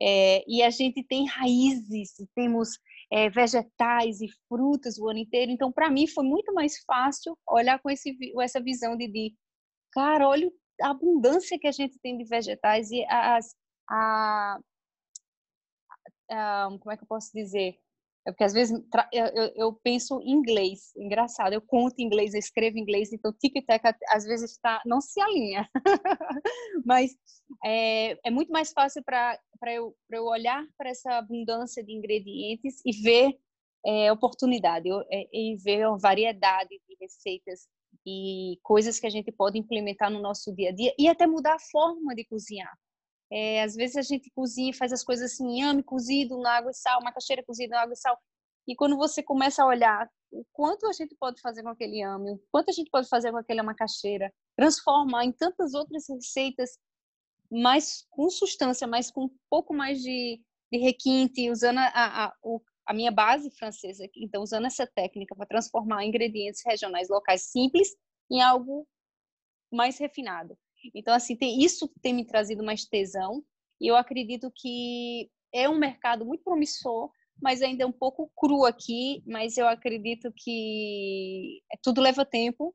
É, 0.00 0.44
e 0.48 0.62
a 0.62 0.70
gente 0.70 1.04
tem 1.04 1.26
raízes, 1.26 2.14
temos 2.34 2.70
é, 3.10 3.30
vegetais 3.30 4.20
e 4.20 4.26
frutas 4.48 4.98
o 4.98 5.08
ano 5.08 5.20
inteiro. 5.20 5.52
Então, 5.52 5.70
para 5.70 5.90
mim, 5.90 6.08
foi 6.08 6.24
muito 6.24 6.52
mais 6.52 6.82
fácil 6.84 7.38
olhar 7.48 7.80
com 7.80 7.88
esse, 7.88 8.16
essa 8.40 8.60
visão 8.60 8.96
de, 8.96 9.06
de, 9.06 9.32
cara, 9.92 10.28
olha 10.28 10.50
a 10.80 10.90
abundância 10.90 11.58
que 11.58 11.66
a 11.66 11.72
gente 11.72 11.98
tem 12.00 12.16
de 12.16 12.24
vegetais 12.24 12.90
e 12.90 13.04
as, 13.08 13.54
a, 13.88 14.58
a, 16.30 16.68
como 16.80 16.92
é 16.92 16.96
que 16.96 17.02
eu 17.02 17.08
posso 17.08 17.30
dizer? 17.34 17.78
É 18.26 18.30
porque 18.30 18.44
às 18.44 18.52
vezes 18.52 18.80
eu, 19.12 19.26
eu, 19.26 19.52
eu, 19.56 19.72
penso 19.82 20.20
em 20.22 20.30
inglês, 20.30 20.92
engraçado, 20.96 21.54
eu 21.54 21.60
conto 21.60 21.98
em 21.98 22.04
inglês, 22.04 22.34
eu 22.34 22.38
escrevo 22.38 22.78
em 22.78 22.82
inglês, 22.82 23.12
então 23.12 23.32
tic-tac 23.32 23.82
às 24.08 24.24
vezes 24.24 24.52
está, 24.52 24.80
não 24.86 25.00
se 25.00 25.20
alinha. 25.20 25.68
Mas 26.86 27.16
é, 27.64 28.16
é, 28.24 28.30
muito 28.30 28.52
mais 28.52 28.72
fácil 28.72 29.02
para 29.02 29.40
eu, 29.66 29.96
eu 30.10 30.24
olhar 30.24 30.64
para 30.78 30.90
essa 30.90 31.18
abundância 31.18 31.82
de 31.82 31.92
ingredientes 31.92 32.80
e 32.86 32.92
ver 33.02 33.36
é, 33.84 34.12
oportunidade, 34.12 34.88
é, 35.10 35.28
e 35.32 35.56
ver 35.56 35.88
uma 35.88 35.98
variedade 35.98 36.80
de 36.88 36.96
receitas 37.00 37.66
e 38.06 38.58
coisas 38.62 38.98
que 38.98 39.06
a 39.06 39.10
gente 39.10 39.30
pode 39.30 39.58
implementar 39.58 40.10
no 40.10 40.20
nosso 40.20 40.54
dia 40.54 40.70
a 40.70 40.72
dia 40.72 40.94
e 40.98 41.08
até 41.08 41.26
mudar 41.26 41.54
a 41.54 41.60
forma 41.70 42.14
de 42.14 42.24
cozinhar. 42.24 42.72
É, 43.30 43.62
às 43.62 43.74
vezes 43.74 43.96
a 43.96 44.02
gente 44.02 44.30
cozinha 44.34 44.70
e 44.70 44.74
faz 44.74 44.92
as 44.92 45.02
coisas 45.02 45.32
assim, 45.32 45.56
inhame 45.56 45.82
cozido 45.82 46.38
na 46.38 46.56
água 46.56 46.70
e 46.70 46.74
sal, 46.74 47.02
macaxeira 47.02 47.42
cozida 47.42 47.76
na 47.76 47.82
água 47.82 47.94
e 47.94 47.96
sal. 47.96 48.18
E 48.66 48.76
quando 48.76 48.96
você 48.96 49.22
começa 49.22 49.62
a 49.62 49.66
olhar 49.66 50.08
o 50.30 50.44
quanto 50.52 50.86
a 50.86 50.92
gente 50.92 51.14
pode 51.18 51.40
fazer 51.40 51.62
com 51.62 51.68
aquele 51.68 51.98
inhame, 51.98 52.32
o 52.32 52.42
quanto 52.50 52.70
a 52.70 52.72
gente 52.72 52.90
pode 52.90 53.08
fazer 53.08 53.30
com 53.30 53.38
aquela 53.38 53.62
macaxeira, 53.62 54.32
transformar 54.56 55.24
em 55.24 55.32
tantas 55.32 55.74
outras 55.74 56.04
receitas, 56.08 56.78
mais 57.50 58.06
com 58.10 58.30
substância, 58.30 58.86
mas 58.86 59.10
com 59.10 59.24
um 59.24 59.30
pouco 59.50 59.74
mais 59.74 60.00
de, 60.00 60.40
de 60.72 60.78
requinte, 60.78 61.50
usando 61.50 61.78
a, 61.78 62.26
a, 62.26 62.34
a 62.86 62.92
minha 62.92 63.10
base 63.10 63.50
francesa, 63.50 64.08
então 64.16 64.42
usando 64.42 64.66
essa 64.66 64.86
técnica 64.86 65.34
para 65.34 65.46
transformar 65.46 66.04
ingredientes 66.04 66.62
regionais 66.64 67.08
locais 67.08 67.42
simples 67.42 67.94
em 68.30 68.42
algo 68.42 68.86
mais 69.70 69.98
refinado. 69.98 70.56
Então, 70.94 71.14
assim, 71.14 71.36
tem, 71.36 71.62
isso 71.62 71.88
tem 72.02 72.12
me 72.12 72.26
trazido 72.26 72.64
mais 72.64 72.84
tesão 72.84 73.44
e 73.80 73.86
eu 73.86 73.96
acredito 73.96 74.52
que 74.54 75.30
é 75.52 75.68
um 75.68 75.78
mercado 75.78 76.24
muito 76.24 76.42
promissor, 76.42 77.10
mas 77.40 77.62
ainda 77.62 77.84
é 77.84 77.86
um 77.86 77.92
pouco 77.92 78.30
cru 78.36 78.64
aqui, 78.64 79.22
mas 79.26 79.56
eu 79.56 79.66
acredito 79.68 80.32
que 80.36 81.60
é, 81.72 81.76
tudo 81.82 82.00
leva 82.00 82.24
tempo 82.24 82.74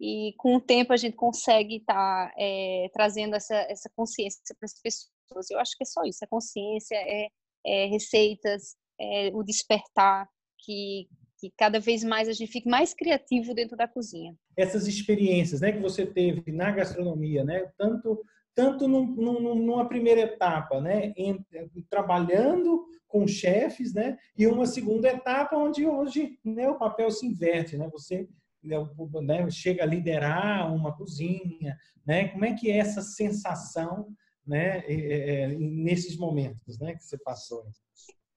e 0.00 0.34
com 0.38 0.56
o 0.56 0.60
tempo 0.60 0.92
a 0.92 0.96
gente 0.96 1.16
consegue 1.16 1.76
estar 1.76 2.28
tá, 2.28 2.34
é, 2.38 2.88
trazendo 2.92 3.36
essa, 3.36 3.54
essa 3.54 3.90
consciência 3.94 4.40
para 4.58 4.66
as 4.66 4.80
pessoas. 4.80 5.50
Eu 5.50 5.58
acho 5.58 5.76
que 5.76 5.82
é 5.82 5.86
só 5.86 6.02
isso, 6.04 6.24
a 6.24 6.28
consciência, 6.28 6.96
é, 6.96 7.28
é 7.66 7.86
receitas, 7.86 8.76
é 9.00 9.30
o 9.32 9.42
despertar 9.42 10.28
que, 10.58 11.08
que 11.38 11.50
cada 11.56 11.80
vez 11.80 12.04
mais 12.04 12.28
a 12.28 12.32
gente 12.32 12.52
fique 12.52 12.68
mais 12.68 12.92
criativo 12.92 13.54
dentro 13.54 13.76
da 13.76 13.88
cozinha. 13.88 14.36
Essas 14.56 14.86
experiências, 14.86 15.60
né, 15.60 15.72
que 15.72 15.80
você 15.80 16.04
teve 16.04 16.52
na 16.52 16.70
gastronomia, 16.70 17.42
né, 17.44 17.70
tanto 17.78 18.22
tanto 18.52 18.88
num, 18.88 19.06
num, 19.06 19.54
numa 19.54 19.88
primeira 19.88 20.20
etapa, 20.22 20.80
né, 20.80 21.12
em, 21.16 21.42
trabalhando 21.88 22.84
com 23.06 23.26
chefes, 23.26 23.94
né, 23.94 24.18
e 24.36 24.46
uma 24.46 24.66
segunda 24.66 25.08
etapa 25.08 25.56
onde 25.56 25.86
hoje 25.86 26.38
né, 26.44 26.68
o 26.68 26.78
papel 26.78 27.10
se 27.10 27.26
inverte, 27.26 27.78
né, 27.78 27.88
você 27.90 28.28
né, 28.62 28.76
né 29.22 29.50
chega 29.50 29.82
a 29.82 29.86
liderar 29.86 30.72
uma 30.74 30.94
cozinha, 30.94 31.78
né, 32.04 32.28
como 32.28 32.44
é 32.44 32.54
que 32.54 32.70
é 32.70 32.78
essa 32.78 33.00
sensação, 33.00 34.08
né, 34.46 34.78
é, 34.86 35.42
é, 35.42 35.48
nesses 35.48 36.16
momentos, 36.16 36.78
né, 36.78 36.94
que 36.94 37.04
você 37.04 37.18
passou? 37.18 37.64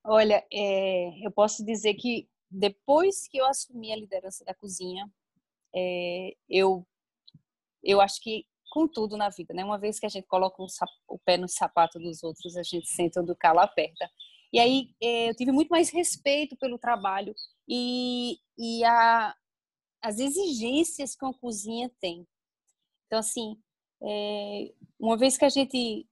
Olha, 0.06 0.46
é, 0.52 1.26
eu 1.26 1.32
posso 1.32 1.66
dizer 1.66 1.94
que 1.96 2.28
depois 2.50 3.28
que 3.28 3.38
eu 3.38 3.46
assumi 3.46 3.92
a 3.92 3.96
liderança 3.96 4.44
da 4.44 4.54
cozinha, 4.54 5.10
é, 5.76 6.36
eu, 6.50 6.86
eu 7.84 8.02
acho 8.02 8.22
que 8.22 8.46
com 8.70 8.88
tudo 8.88 9.16
na 9.16 9.30
vida, 9.30 9.54
né? 9.54 9.64
Uma 9.64 9.78
vez 9.78 10.00
que 10.00 10.06
a 10.06 10.10
gente 10.10 10.28
coloca 10.28 10.62
um, 10.62 10.68
o 11.08 11.20
pé 11.20 11.38
no 11.38 11.48
sapato 11.48 12.00
dos 12.00 12.24
outros, 12.24 12.58
a 12.58 12.64
gente 12.64 12.88
senta 12.88 13.22
onde 13.22 13.32
o 13.32 13.36
calo 13.36 13.60
aperta. 13.60 14.10
E 14.52 14.60
aí 14.60 14.90
é, 15.02 15.30
eu 15.30 15.36
tive 15.36 15.52
muito 15.52 15.70
mais 15.70 15.90
respeito 15.90 16.58
pelo 16.58 16.78
trabalho 16.78 17.34
e, 17.68 18.40
e 18.58 18.84
a, 18.84 19.36
as 20.02 20.20
exigências 20.20 21.16
que 21.16 21.24
uma 21.24 21.34
cozinha 21.34 21.90
tem. 22.00 22.28
Então, 23.08 23.20
assim, 23.20 23.58
é, 24.02 24.74
uma 25.00 25.18
vez 25.18 25.38
que 25.38 25.46
a 25.46 25.50
gente 25.50 26.08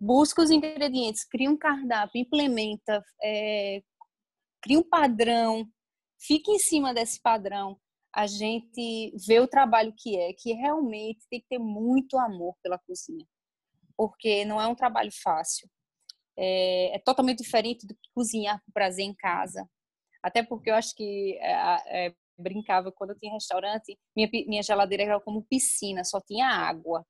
busca 0.00 0.42
os 0.42 0.50
ingredientes, 0.50 1.24
cria 1.24 1.50
um 1.50 1.56
cardápio, 1.56 2.20
implementa, 2.20 3.04
é, 3.22 3.82
cria 4.62 4.78
um 4.78 4.88
padrão, 4.88 5.68
fica 6.18 6.50
em 6.50 6.58
cima 6.58 6.94
desse 6.94 7.20
padrão, 7.20 7.78
a 8.14 8.26
gente 8.26 9.12
vê 9.26 9.38
o 9.38 9.46
trabalho 9.46 9.94
que 9.96 10.16
é, 10.16 10.32
que 10.32 10.52
realmente 10.52 11.20
tem 11.30 11.40
que 11.40 11.46
ter 11.48 11.58
muito 11.58 12.18
amor 12.18 12.56
pela 12.62 12.78
cozinha, 12.78 13.24
porque 13.96 14.44
não 14.44 14.60
é 14.60 14.66
um 14.66 14.74
trabalho 14.74 15.10
fácil. 15.22 15.68
É, 16.36 16.96
é 16.96 16.98
totalmente 16.98 17.42
diferente 17.42 17.86
do 17.86 17.94
que 17.94 18.08
cozinhar 18.14 18.60
por 18.64 18.72
prazer 18.72 19.04
em 19.04 19.14
casa. 19.14 19.68
Até 20.22 20.42
porque 20.42 20.70
eu 20.70 20.74
acho 20.74 20.94
que 20.94 21.38
é, 21.40 22.06
é, 22.06 22.14
brincava 22.38 22.90
quando 22.90 23.10
eu 23.10 23.18
tinha 23.18 23.32
restaurante, 23.32 23.98
minha, 24.16 24.28
minha 24.46 24.62
geladeira 24.62 25.04
era 25.04 25.20
como 25.20 25.46
piscina, 25.48 26.04
só 26.04 26.20
tinha 26.20 26.48
água. 26.48 27.06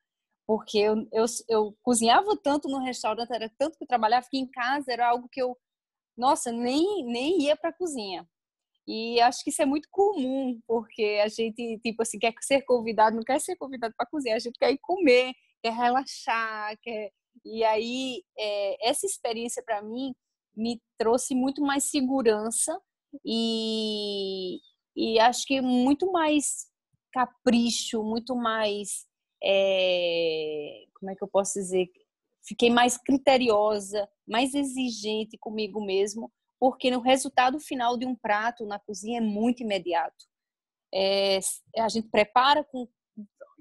Porque 0.46 0.78
eu, 0.78 1.06
eu, 1.12 1.24
eu 1.48 1.76
cozinhava 1.82 2.36
tanto 2.36 2.68
no 2.68 2.78
restaurante, 2.78 3.32
era 3.32 3.50
tanto 3.58 3.78
que 3.78 3.84
eu 3.84 3.88
trabalhava 3.88 4.26
que 4.28 4.38
em 4.38 4.46
casa 4.48 4.92
era 4.92 5.08
algo 5.08 5.28
que 5.28 5.40
eu 5.40 5.56
nossa, 6.16 6.52
nem, 6.52 7.04
nem 7.06 7.42
ia 7.42 7.56
para 7.56 7.70
a 7.70 7.72
cozinha. 7.72 8.28
E 8.86 9.20
acho 9.20 9.42
que 9.44 9.50
isso 9.50 9.62
é 9.62 9.66
muito 9.66 9.88
comum, 9.90 10.60
porque 10.66 11.20
a 11.24 11.28
gente, 11.28 11.78
tipo 11.80 12.02
assim, 12.02 12.18
quer 12.18 12.34
ser 12.40 12.62
convidado, 12.62 13.16
não 13.16 13.22
quer 13.22 13.40
ser 13.40 13.56
convidado 13.56 13.94
para 13.96 14.06
cozinhar, 14.06 14.36
a 14.36 14.40
gente 14.40 14.58
quer 14.58 14.72
ir 14.72 14.78
comer, 14.82 15.32
quer 15.62 15.72
relaxar, 15.72 16.76
quer... 16.82 17.10
E 17.44 17.64
aí, 17.64 18.22
é, 18.38 18.88
essa 18.90 19.06
experiência 19.06 19.62
para 19.64 19.80
mim 19.82 20.12
me 20.56 20.80
trouxe 20.98 21.34
muito 21.34 21.62
mais 21.62 21.84
segurança 21.84 22.78
e, 23.24 24.58
e 24.96 25.18
acho 25.20 25.46
que 25.46 25.60
muito 25.60 26.10
mais 26.12 26.66
capricho, 27.12 28.02
muito 28.02 28.36
mais. 28.36 29.06
É, 29.42 30.84
como 30.94 31.10
é 31.10 31.14
que 31.14 31.24
eu 31.24 31.28
posso 31.28 31.54
dizer? 31.54 31.88
fiquei 32.42 32.70
mais 32.70 32.96
criteriosa, 32.96 34.08
mais 34.26 34.54
exigente 34.54 35.36
comigo 35.38 35.84
mesmo, 35.84 36.32
porque 36.58 36.90
no 36.90 37.00
resultado 37.00 37.58
final 37.58 37.96
de 37.96 38.06
um 38.06 38.14
prato 38.14 38.66
na 38.66 38.78
cozinha 38.78 39.18
é 39.18 39.20
muito 39.20 39.62
imediato. 39.62 40.26
É, 40.92 41.38
a 41.78 41.88
gente 41.88 42.08
prepara 42.08 42.64
com 42.64 42.88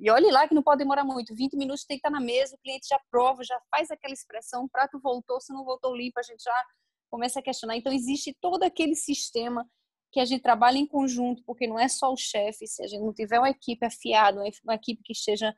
e 0.02 0.10
olhe 0.10 0.32
lá 0.32 0.48
que 0.48 0.56
não 0.56 0.64
pode 0.64 0.80
demorar 0.80 1.04
muito, 1.04 1.36
20 1.36 1.58
minutos 1.58 1.84
tem 1.84 1.98
que 1.98 2.08
estar 2.08 2.10
na 2.10 2.22
mesa, 2.22 2.56
o 2.56 2.60
cliente 2.60 2.88
já 2.88 2.98
prova, 3.12 3.44
já 3.44 3.60
faz 3.70 3.92
aquela 3.92 4.14
expressão, 4.14 4.64
o 4.64 4.70
prato 4.70 4.98
voltou, 4.98 5.42
se 5.42 5.52
não 5.52 5.66
voltou 5.66 5.94
limpo, 5.94 6.18
a 6.18 6.24
gente 6.24 6.42
já 6.42 6.66
começa 7.12 7.40
a 7.40 7.44
questionar. 7.44 7.76
Então 7.76 7.92
existe 7.92 8.34
todo 8.40 8.64
aquele 8.64 8.96
sistema 8.96 9.70
que 10.10 10.22
a 10.22 10.26
gente 10.26 10.42
trabalha 10.42 10.78
em 10.78 10.88
conjunto, 10.88 11.44
porque 11.46 11.68
não 11.68 11.78
é 11.78 11.90
só 11.90 12.14
o 12.14 12.18
chefe, 12.18 12.66
se 12.66 12.82
a 12.82 12.88
gente 12.88 13.02
não 13.02 13.14
tiver 13.14 13.40
uma 13.40 13.50
equipe 13.50 13.86
afiada, 13.86 14.42
uma 14.64 14.76
equipe 14.76 15.04
que 15.04 15.12
esteja 15.12 15.54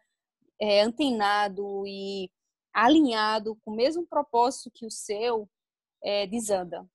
é, 0.61 0.81
antenado 0.81 1.83
e 1.87 2.29
alinhado 2.73 3.57
com 3.61 3.71
o 3.71 3.75
mesmo 3.75 4.05
propósito 4.07 4.71
que 4.73 4.85
o 4.85 4.91
seu, 4.91 5.49
é, 6.03 6.27
desanda. 6.27 6.85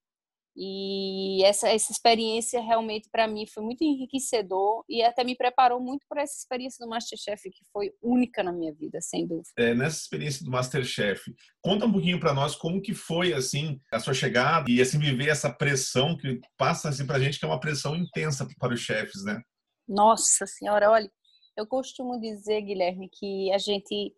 E 0.59 1.45
essa, 1.45 1.69
essa 1.69 1.93
experiência 1.93 2.63
realmente 2.63 3.11
para 3.13 3.29
mim 3.29 3.47
foi 3.47 3.63
muito 3.63 3.85
enriquecedor 3.85 4.83
e 4.89 5.03
até 5.03 5.23
me 5.23 5.37
preparou 5.37 5.79
muito 5.79 6.07
para 6.09 6.23
essa 6.23 6.39
experiência 6.39 6.83
do 6.83 6.89
Masterchef 6.89 7.51
que 7.51 7.63
foi 7.71 7.91
única 8.03 8.43
na 8.43 8.53
minha 8.53 8.73
vida, 8.73 8.99
sem 9.03 9.27
dúvida. 9.27 9.51
É, 9.59 9.75
nessa 9.75 9.99
experiência 9.99 10.43
do 10.43 10.51
Masterchef, 10.51 11.31
conta 11.61 11.85
um 11.85 11.93
pouquinho 11.93 12.19
para 12.19 12.33
nós 12.33 12.57
como 12.57 12.81
que 12.81 12.95
foi 12.95 13.35
assim 13.35 13.79
a 13.93 14.01
sua 14.01 14.15
chegada 14.15 14.71
e 14.71 14.81
assim 14.81 14.99
viver 14.99 15.29
essa 15.29 15.53
pressão 15.53 16.17
que 16.17 16.41
passa 16.57 16.89
assim 16.89 17.07
para 17.07 17.17
a 17.17 17.21
gente 17.21 17.39
que 17.39 17.45
é 17.45 17.49
uma 17.49 17.61
pressão 17.61 17.95
intensa 17.95 18.49
para 18.59 18.73
os 18.73 18.81
chefes, 18.81 19.25
né? 19.25 19.39
Nossa 19.87 20.47
senhora, 20.47 20.91
olha, 20.91 21.11
eu 21.57 21.67
costumo 21.67 22.21
dizer, 22.21 22.61
Guilherme, 22.63 23.09
que 23.09 23.51
a 23.53 23.59
gente 23.59 24.15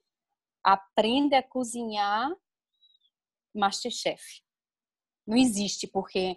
aprende 0.63 1.35
a 1.35 1.43
cozinhar 1.43 2.31
Masterchef. 3.55 4.43
Não 5.27 5.37
existe, 5.37 5.87
porque 5.87 6.37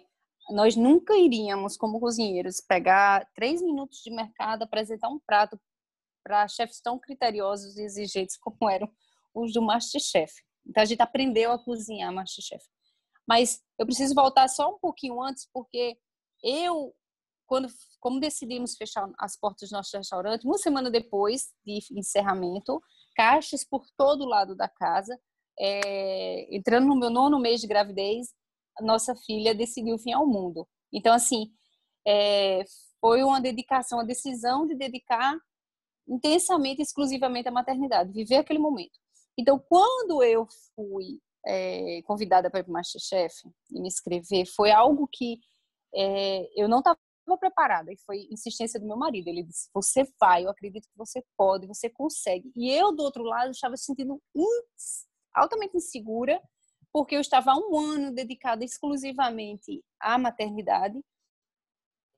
nós 0.50 0.76
nunca 0.76 1.16
iríamos, 1.16 1.76
como 1.76 2.00
cozinheiros, 2.00 2.60
pegar 2.60 3.28
três 3.34 3.62
minutos 3.62 4.00
de 4.02 4.10
mercado, 4.10 4.62
apresentar 4.62 5.08
um 5.08 5.20
prato 5.20 5.58
para 6.22 6.46
chefes 6.48 6.80
tão 6.80 6.98
criteriosos 6.98 7.76
e 7.76 7.82
exigentes 7.82 8.36
como 8.36 8.70
eram 8.70 8.90
os 9.34 9.52
do 9.52 9.62
Masterchef. 9.62 10.32
Então 10.66 10.82
a 10.82 10.86
gente 10.86 11.02
aprendeu 11.02 11.52
a 11.52 11.58
cozinhar 11.58 12.12
Masterchef. 12.12 12.64
Mas 13.26 13.60
eu 13.78 13.86
preciso 13.86 14.14
voltar 14.14 14.48
só 14.48 14.74
um 14.74 14.78
pouquinho 14.78 15.20
antes, 15.22 15.48
porque 15.52 15.96
eu, 16.42 16.94
quando, 17.46 17.68
como 18.00 18.20
decidimos 18.20 18.76
fechar 18.76 19.10
as 19.18 19.38
portas 19.38 19.70
do 19.70 19.76
nosso 19.76 19.96
restaurante, 19.96 20.46
uma 20.46 20.58
semana 20.58 20.90
depois 20.90 21.52
de 21.64 21.80
encerramento, 21.92 22.80
caixas 23.14 23.64
por 23.64 23.84
todo 23.96 24.24
lado 24.24 24.56
da 24.56 24.68
casa, 24.68 25.18
é, 25.58 26.54
entrando 26.54 26.86
no 26.86 26.96
meu 26.96 27.10
nono 27.10 27.38
mês 27.38 27.60
de 27.60 27.66
gravidez, 27.66 28.28
nossa 28.80 29.14
filha 29.14 29.54
decidiu 29.54 29.96
vir 29.98 30.12
ao 30.12 30.26
mundo. 30.26 30.66
Então, 30.92 31.12
assim, 31.12 31.50
é, 32.06 32.64
foi 33.00 33.22
uma 33.22 33.40
dedicação, 33.40 33.98
uma 33.98 34.06
decisão 34.06 34.66
de 34.66 34.74
dedicar 34.74 35.36
intensamente, 36.08 36.82
exclusivamente 36.82 37.48
à 37.48 37.52
maternidade, 37.52 38.12
viver 38.12 38.36
aquele 38.36 38.58
momento. 38.58 38.98
Então, 39.38 39.58
quando 39.68 40.22
eu 40.22 40.46
fui 40.74 41.20
é, 41.46 42.02
convidada 42.02 42.50
para 42.50 42.60
ir 42.60 42.64
para 42.64 42.70
o 42.70 42.72
Masterchef 42.72 43.34
e 43.70 43.80
me 43.80 43.88
inscrever, 43.88 44.46
foi 44.46 44.70
algo 44.70 45.08
que 45.10 45.38
é, 45.94 46.48
eu 46.56 46.68
não 46.68 46.78
estava 46.78 46.98
preparada 47.38 47.92
e 47.92 47.96
foi 47.98 48.26
insistência 48.30 48.78
do 48.78 48.86
meu 48.86 48.96
marido. 48.96 49.28
Ele 49.28 49.42
disse: 49.42 49.68
Você 49.74 50.04
vai, 50.20 50.44
eu 50.44 50.50
acredito 50.50 50.88
que 50.88 50.96
você 50.96 51.24
pode, 51.36 51.66
você 51.66 51.88
consegue. 51.88 52.52
E 52.54 52.70
eu, 52.70 52.92
do 52.92 53.02
outro 53.02 53.22
lado, 53.22 53.50
estava 53.50 53.76
sentindo 53.76 54.20
altamente 55.34 55.76
insegura 55.76 56.40
porque 56.92 57.16
eu 57.16 57.20
estava 57.20 57.52
há 57.52 57.56
um 57.56 57.78
ano 57.78 58.12
dedicada 58.12 58.64
exclusivamente 58.64 59.82
à 59.98 60.18
maternidade. 60.18 61.00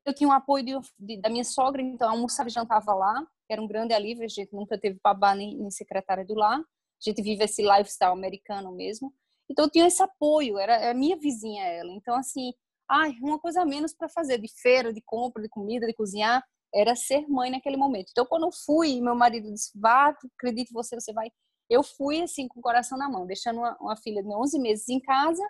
Eu 0.05 0.13
tinha 0.13 0.27
um 0.27 0.33
apoio 0.33 0.65
de, 0.65 0.73
de, 0.99 1.21
da 1.21 1.29
minha 1.29 1.45
sogra, 1.45 1.81
então 1.81 2.09
almoçava 2.09 2.49
e 2.49 2.51
jantava 2.51 2.93
lá, 2.93 3.25
era 3.49 3.61
um 3.61 3.67
grande 3.67 3.93
alívio, 3.93 4.25
a 4.25 4.27
gente 4.27 4.53
nunca 4.53 4.77
teve 4.77 4.99
babá 5.01 5.33
nem, 5.33 5.57
nem 5.57 5.71
secretária 5.71 6.25
do 6.25 6.35
lar, 6.35 6.59
a 6.59 6.63
gente 6.99 7.21
vive 7.21 7.43
esse 7.43 7.63
lifestyle 7.63 8.11
americano 8.11 8.71
mesmo. 8.71 9.13
Então 9.49 9.65
eu 9.65 9.71
tinha 9.71 9.87
esse 9.87 10.03
apoio, 10.03 10.59
era, 10.59 10.75
era 10.75 10.93
minha 10.93 11.17
vizinha 11.17 11.63
ela. 11.65 11.91
Então 11.91 12.15
assim, 12.15 12.51
ai, 12.89 13.11
uma 13.21 13.39
coisa 13.39 13.61
a 13.61 13.65
menos 13.65 13.93
para 13.93 14.09
fazer 14.09 14.39
de 14.39 14.47
feira, 14.61 14.93
de 14.93 15.01
compra, 15.05 15.41
de 15.41 15.49
comida, 15.49 15.87
de 15.87 15.93
cozinhar, 15.93 16.43
era 16.73 16.95
ser 16.95 17.27
mãe 17.27 17.51
naquele 17.51 17.77
momento. 17.77 18.09
Então 18.11 18.25
quando 18.25 18.43
eu 18.43 18.51
fui, 18.65 19.01
meu 19.01 19.15
marido 19.15 19.51
disse: 19.51 19.71
"Vá, 19.75 20.09
acredite 20.37 20.73
você, 20.73 20.95
você 20.95 21.13
vai 21.13 21.29
eu 21.69 21.83
fui 21.83 22.21
assim 22.21 22.47
com 22.47 22.59
o 22.59 22.63
coração 22.63 22.97
na 22.97 23.09
mão, 23.09 23.25
deixando 23.25 23.57
uma, 23.57 23.75
uma 23.79 23.97
filha 23.97 24.21
de 24.21 24.29
11 24.29 24.59
meses 24.59 24.87
em 24.89 24.99
casa 24.99 25.43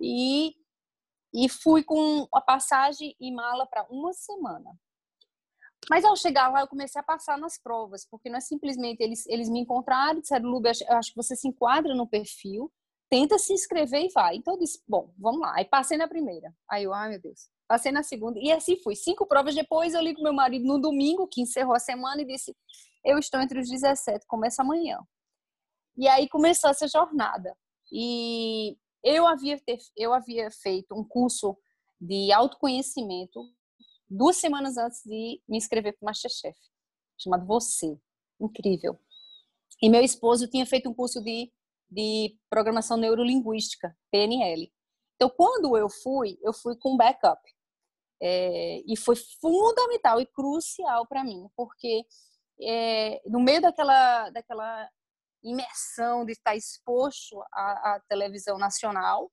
e 0.00 0.54
e 1.34 1.48
fui 1.48 1.84
com 1.84 2.26
a 2.32 2.40
passagem 2.40 3.14
e 3.20 3.30
mala 3.30 3.66
para 3.66 3.86
uma 3.90 4.12
semana. 4.14 4.74
Mas 5.90 6.04
ao 6.04 6.16
chegar 6.16 6.48
lá, 6.50 6.60
eu 6.60 6.68
comecei 6.68 7.00
a 7.00 7.04
passar 7.04 7.38
nas 7.38 7.58
provas, 7.58 8.06
porque 8.10 8.28
não 8.28 8.38
é 8.38 8.40
simplesmente 8.40 9.02
eles, 9.02 9.26
eles 9.26 9.48
me 9.48 9.60
encontraram, 9.60 10.20
disseram, 10.20 10.50
eu 10.50 10.96
acho 10.96 11.10
que 11.10 11.16
você 11.16 11.36
se 11.36 11.48
enquadra 11.48 11.94
no 11.94 12.06
perfil, 12.06 12.72
tenta 13.10 13.38
se 13.38 13.52
inscrever 13.52 14.04
e 14.04 14.12
vai. 14.12 14.36
Então 14.36 14.54
eu 14.54 14.58
disse, 14.58 14.82
bom, 14.86 15.12
vamos 15.18 15.40
lá. 15.40 15.54
Aí 15.56 15.64
passei 15.64 15.96
na 15.96 16.08
primeira. 16.08 16.54
Aí 16.70 16.84
eu, 16.84 16.92
ai 16.92 17.10
meu 17.10 17.20
Deus. 17.20 17.48
Passei 17.66 17.92
na 17.92 18.02
segunda. 18.02 18.38
E 18.40 18.50
assim 18.50 18.76
fui. 18.76 18.96
Cinco 18.96 19.26
provas 19.26 19.54
depois, 19.54 19.94
eu 19.94 20.00
ligo 20.00 20.22
meu 20.22 20.32
marido 20.32 20.66
no 20.66 20.80
domingo, 20.80 21.28
que 21.28 21.42
encerrou 21.42 21.74
a 21.74 21.78
semana, 21.78 22.22
e 22.22 22.26
disse, 22.26 22.56
eu 23.04 23.18
estou 23.18 23.40
entre 23.40 23.60
os 23.60 23.68
17, 23.68 24.26
começa 24.26 24.62
amanhã. 24.62 24.98
E 25.96 26.08
aí 26.08 26.28
começou 26.28 26.70
essa 26.70 26.88
jornada. 26.88 27.56
E 27.92 28.76
eu 29.02 29.26
havia, 29.26 29.58
ter, 29.60 29.78
eu 29.96 30.12
havia 30.12 30.50
feito 30.50 30.94
um 30.94 31.04
curso 31.04 31.56
de 32.00 32.32
autoconhecimento 32.32 33.42
duas 34.08 34.36
semanas 34.36 34.76
antes 34.76 35.02
de 35.04 35.40
me 35.48 35.58
inscrever 35.58 35.92
para 35.92 36.04
o 36.04 36.06
Masterchef, 36.06 36.58
chamado 37.18 37.46
Você. 37.46 37.98
Incrível. 38.40 38.98
E 39.82 39.88
meu 39.88 40.02
esposo 40.02 40.48
tinha 40.48 40.64
feito 40.64 40.88
um 40.88 40.94
curso 40.94 41.22
de, 41.22 41.52
de 41.90 42.36
programação 42.50 42.96
neurolinguística, 42.96 43.96
PNL. 44.10 44.70
Então, 45.16 45.30
quando 45.30 45.76
eu 45.76 45.88
fui, 45.88 46.38
eu 46.42 46.52
fui 46.52 46.76
com 46.76 46.96
backup. 46.96 47.40
É, 48.20 48.82
e 48.86 48.96
foi 48.96 49.14
fundamental 49.40 50.20
e 50.20 50.26
crucial 50.26 51.06
para 51.06 51.22
mim, 51.22 51.46
porque 51.56 52.04
é, 52.60 53.22
no 53.26 53.40
meio 53.40 53.60
daquela, 53.60 54.28
daquela 54.30 54.88
imersão 55.42 56.24
de 56.24 56.32
estar 56.32 56.56
exposto 56.56 57.40
à, 57.52 57.94
à 57.94 58.00
televisão 58.08 58.58
nacional, 58.58 59.30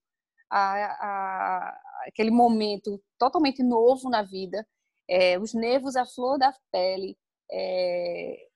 aquele 2.07 2.29
momento 2.29 3.01
totalmente 3.17 3.63
novo 3.63 4.09
na 4.09 4.21
vida, 4.21 4.65
é, 5.09 5.39
os 5.39 5.53
nervos 5.53 5.95
à 5.95 6.05
flor 6.05 6.37
da 6.37 6.53
pele, 6.71 7.17
é, 7.51 8.47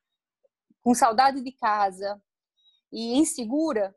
com 0.82 0.94
saudade 0.94 1.42
de 1.42 1.52
casa 1.52 2.22
e 2.92 3.18
insegura, 3.18 3.96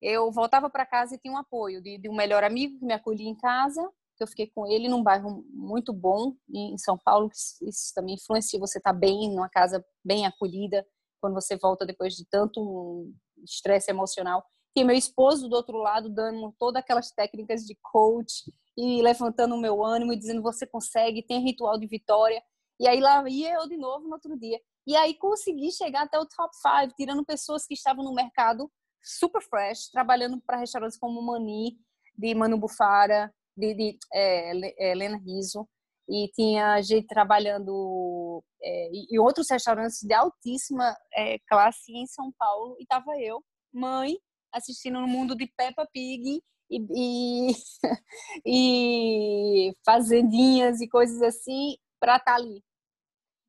eu 0.00 0.30
voltava 0.32 0.68
para 0.68 0.86
casa 0.86 1.14
e 1.14 1.18
tinha 1.18 1.32
um 1.32 1.38
apoio 1.38 1.80
de, 1.80 1.98
de, 1.98 2.08
um 2.08 2.14
melhor 2.14 2.42
amigo 2.42 2.78
que 2.78 2.84
me 2.84 2.92
acolhia 2.92 3.28
em 3.28 3.36
casa, 3.36 3.88
que 4.16 4.22
eu 4.22 4.26
fiquei 4.26 4.50
com 4.54 4.66
ele 4.66 4.88
num 4.88 5.02
bairro 5.02 5.44
muito 5.50 5.92
bom 5.92 6.34
em 6.52 6.76
São 6.76 6.98
Paulo, 6.98 7.30
isso 7.32 7.92
também 7.94 8.16
influencia 8.16 8.58
você 8.58 8.78
estar 8.78 8.92
tá 8.92 8.98
bem, 8.98 9.30
numa 9.30 9.48
casa 9.48 9.84
bem 10.04 10.26
acolhida, 10.26 10.84
quando 11.20 11.34
você 11.34 11.56
volta 11.56 11.86
depois 11.86 12.14
de 12.14 12.26
tanto 12.28 13.12
estresse 13.44 13.90
emocional. 13.90 14.44
E 14.74 14.82
meu 14.84 14.96
esposo 14.96 15.48
do 15.48 15.54
outro 15.54 15.78
lado 15.78 16.08
dando 16.08 16.52
todas 16.58 16.80
aquelas 16.80 17.10
técnicas 17.10 17.62
de 17.64 17.78
coach 17.80 18.52
e 18.76 19.02
levantando 19.02 19.54
o 19.54 19.60
meu 19.60 19.84
ânimo 19.84 20.12
e 20.12 20.18
dizendo 20.18 20.42
você 20.42 20.66
consegue, 20.66 21.22
tem 21.22 21.44
ritual 21.44 21.78
de 21.78 21.86
vitória. 21.86 22.42
E 22.80 22.88
aí 22.88 23.00
lá 23.00 23.22
ia 23.28 23.54
eu 23.54 23.68
de 23.68 23.76
novo 23.76 24.08
no 24.08 24.14
outro 24.14 24.36
dia. 24.36 24.58
E 24.86 24.96
aí 24.96 25.14
consegui 25.14 25.70
chegar 25.72 26.02
até 26.02 26.18
o 26.18 26.26
top 26.26 26.54
5, 26.56 26.94
tirando 26.96 27.24
pessoas 27.24 27.66
que 27.66 27.74
estavam 27.74 28.04
no 28.04 28.14
mercado 28.14 28.70
super 29.02 29.42
fresh, 29.42 29.90
trabalhando 29.90 30.40
para 30.40 30.58
restaurantes 30.58 30.98
como 30.98 31.22
Mani, 31.22 31.76
de 32.16 32.34
Manu 32.34 32.58
Bufara, 32.58 33.32
de, 33.56 33.74
de 33.74 33.98
é, 34.12 34.90
é, 34.90 34.94
Lena 34.94 35.18
Riso 35.18 35.68
e 36.08 36.28
tinha 36.34 36.80
gente 36.82 37.06
trabalhando 37.06 38.42
é, 38.62 38.90
em 38.92 39.18
outros 39.18 39.48
restaurantes 39.50 40.00
de 40.02 40.12
altíssima 40.12 40.96
é, 41.14 41.38
classe 41.48 41.92
em 41.92 42.06
São 42.06 42.32
Paulo 42.38 42.76
e 42.78 42.86
tava 42.86 43.18
eu, 43.18 43.42
mãe, 43.72 44.18
assistindo 44.52 45.00
no 45.00 45.06
mundo 45.06 45.36
de 45.36 45.46
Peppa 45.46 45.86
Pig 45.92 46.42
e, 46.70 46.78
e, 46.90 47.52
e 48.46 49.72
fazendinhas 49.84 50.80
e 50.80 50.88
coisas 50.88 51.22
assim 51.22 51.76
para 52.00 52.16
estar 52.16 52.32
tá 52.32 52.34
ali. 52.34 52.62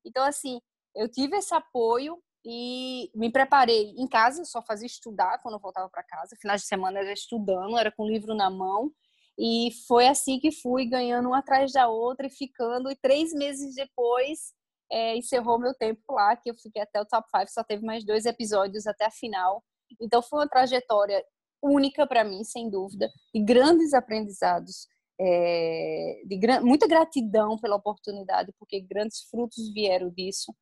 Então 0.05 0.23
assim, 0.23 0.59
eu 0.95 1.09
tive 1.09 1.37
esse 1.37 1.53
apoio 1.53 2.21
e 2.45 3.09
me 3.15 3.31
preparei 3.31 3.93
em 3.97 4.07
casa, 4.07 4.43
só 4.43 4.61
fazia 4.61 4.87
estudar 4.87 5.39
quando 5.41 5.55
eu 5.55 5.59
voltava 5.59 5.89
para 5.89 6.03
casa. 6.03 6.35
Finais 6.41 6.61
de 6.61 6.67
semana 6.67 6.99
era 6.99 7.13
estudando, 7.13 7.77
era 7.77 7.91
com 7.91 8.03
o 8.03 8.09
livro 8.09 8.33
na 8.35 8.49
mão 8.49 8.91
e 9.37 9.71
foi 9.87 10.07
assim 10.07 10.39
que 10.39 10.51
fui 10.51 10.85
ganhando 10.85 11.29
uma 11.29 11.39
atrás 11.39 11.71
da 11.71 11.87
outra 11.87 12.27
e 12.27 12.29
ficando. 12.29 12.91
E 12.91 12.95
três 12.95 13.33
meses 13.33 13.75
depois 13.75 14.53
é, 14.91 15.17
encerrou 15.17 15.59
meu 15.59 15.73
tempo 15.73 16.01
lá, 16.11 16.35
que 16.35 16.51
eu 16.51 16.55
fiquei 16.55 16.81
até 16.81 17.01
o 17.01 17.05
top 17.05 17.27
5, 17.35 17.51
só 17.51 17.63
teve 17.63 17.85
mais 17.85 18.05
dois 18.05 18.25
episódios 18.25 18.85
até 18.85 19.05
a 19.05 19.11
final. 19.11 19.63
Então 19.99 20.21
foi 20.21 20.39
uma 20.39 20.49
trajetória 20.49 21.23
única 21.61 22.05
para 22.05 22.23
mim, 22.23 22.43
sem 22.43 22.69
dúvida, 22.69 23.09
e 23.33 23.41
grandes 23.43 23.93
aprendizados. 23.93 24.87
É, 25.19 26.23
de 26.25 26.37
gra 26.37 26.59
muita 26.59 26.87
gratidão 26.87 27.57
pela 27.59 27.75
oportunidade, 27.75 28.51
porque 28.57 28.81
grandes 28.81 29.21
frutos 29.29 29.71
vieram 29.71 30.09
disso. 30.09 30.53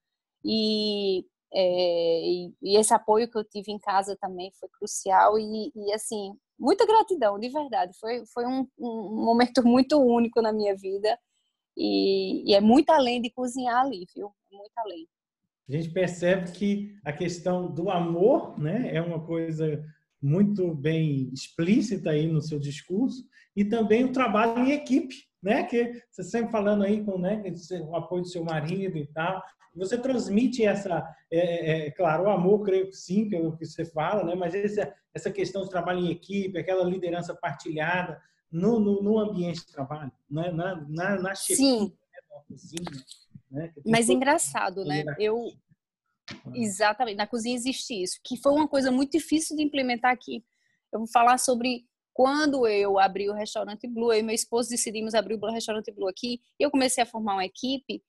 E, 0.43 1.25
é, 1.54 2.21
e, 2.23 2.54
e, 2.62 2.77
esse 2.77 2.93
apoio 2.93 3.30
que 3.30 3.38
eu 3.38 3.43
tive 3.43 3.71
em 3.71 3.80
casa 3.80 4.17
também 4.19 4.51
foi 4.60 4.69
crucial. 4.69 5.38
E, 5.38 5.71
e 5.75 5.93
assim, 5.93 6.34
muita 6.60 6.86
gratidão, 6.86 7.39
de 7.39 7.49
verdade. 7.49 7.93
Foi, 7.99 8.25
foi 8.34 8.45
um, 8.45 8.67
um 8.80 9.25
momento 9.25 9.63
muito 9.67 9.99
único 9.99 10.41
na 10.41 10.54
minha 10.54 10.75
vida 10.75 11.17
e, 11.77 12.51
e, 12.51 12.54
é 12.54 12.62
muito 12.62 12.89
além 12.89 13.21
de 13.21 13.30
cozinhar 13.32 13.86
ali, 13.86 14.06
viu? 14.15 14.32
Muito 14.51 14.77
além. 14.77 15.08
A 15.69 15.71
gente 15.71 15.89
percebe 15.89 16.51
que 16.51 16.93
a 17.06 17.13
questão 17.13 17.71
do 17.71 17.89
amor, 17.89 18.60
né, 18.60 18.93
é 18.93 19.01
uma 19.01 19.25
coisa 19.25 19.82
muito 20.21 20.75
bem 20.75 21.30
explícita 21.34 22.12
aí 22.12 22.27
no 22.27 22.41
seu 22.41 22.60
discurso 22.60 23.23
e 23.56 23.66
também 23.66 24.04
o 24.04 24.12
trabalho 24.12 24.60
em 24.60 24.72
equipe, 24.72 25.16
né, 25.42 25.64
que 25.64 26.02
você 26.10 26.24
sempre 26.24 26.52
falando 26.52 26.84
aí 26.84 27.04
com 27.04 27.18
né, 27.18 27.44
o 27.88 27.96
apoio 27.96 28.22
do 28.22 28.28
seu 28.28 28.44
marido 28.44 28.98
e 28.98 29.08
tal, 29.08 29.42
você 29.76 29.98
transmite 29.98 30.66
essa, 30.66 31.04
é, 31.32 31.40
é, 31.40 31.88
é, 31.88 31.92
claro, 31.92 32.26
o 32.26 32.30
amor, 32.30 32.62
creio 32.64 32.88
que 32.88 32.96
sim, 32.96 33.30
pelo 33.30 33.56
que 33.56 33.66
você 33.66 33.86
fala, 33.86 34.24
né? 34.24 34.36
mas 34.36 34.54
essa, 34.54 34.94
essa 35.14 35.32
questão 35.32 35.64
de 35.64 35.70
trabalho 35.70 36.00
em 36.00 36.12
equipe, 36.12 36.60
aquela 36.60 36.84
liderança 36.84 37.34
partilhada 37.34 38.22
no, 38.52 38.80
no, 38.80 39.02
no 39.02 39.18
ambiente 39.18 39.66
de 39.66 39.72
trabalho, 39.72 40.12
né? 40.30 40.52
na, 40.52 40.76
na, 40.90 41.22
na 41.22 41.36
chefia, 41.36 41.56
sim. 41.56 41.80
Né? 41.86 42.48
Cozinha, 42.48 43.06
né? 43.50 43.74
Mas 43.86 44.10
é 44.10 44.14
engraçado, 44.14 44.84
né? 44.84 45.06
Eu, 45.18 45.54
Exatamente, 46.54 47.18
na 47.18 47.28
cozinha 47.28 47.56
existe 47.56 47.94
isso, 47.94 48.20
que 48.24 48.38
foi 48.38 48.52
uma 48.54 48.68
coisa 48.68 48.92
muito 48.92 49.12
difícil 49.12 49.56
de 49.56 49.64
implementar 49.64 50.12
aqui. 50.12 50.44
Eu 50.92 51.00
vou 51.00 51.08
falar 51.08 51.38
sobre 51.38 51.86
quando 52.13 52.67
eu 52.67 53.00
abri 53.00 53.30
o 53.30 53.34
restaurante 53.34 53.88
Blue, 53.88 54.12
eu 54.12 54.19
e 54.19 54.24
meu 54.24 54.36
esposo 54.36 54.69
decidimos 54.69 55.13
abrir 55.13 55.36
o 55.36 55.52
restaurante 55.52 55.91
Blue 55.91 56.08
aqui, 56.08 56.41
eu 56.60 56.69
comecei 56.69 57.04
a 57.04 57.08
formar 57.08 57.34
uma 57.34 57.45
equipe. 57.45 58.04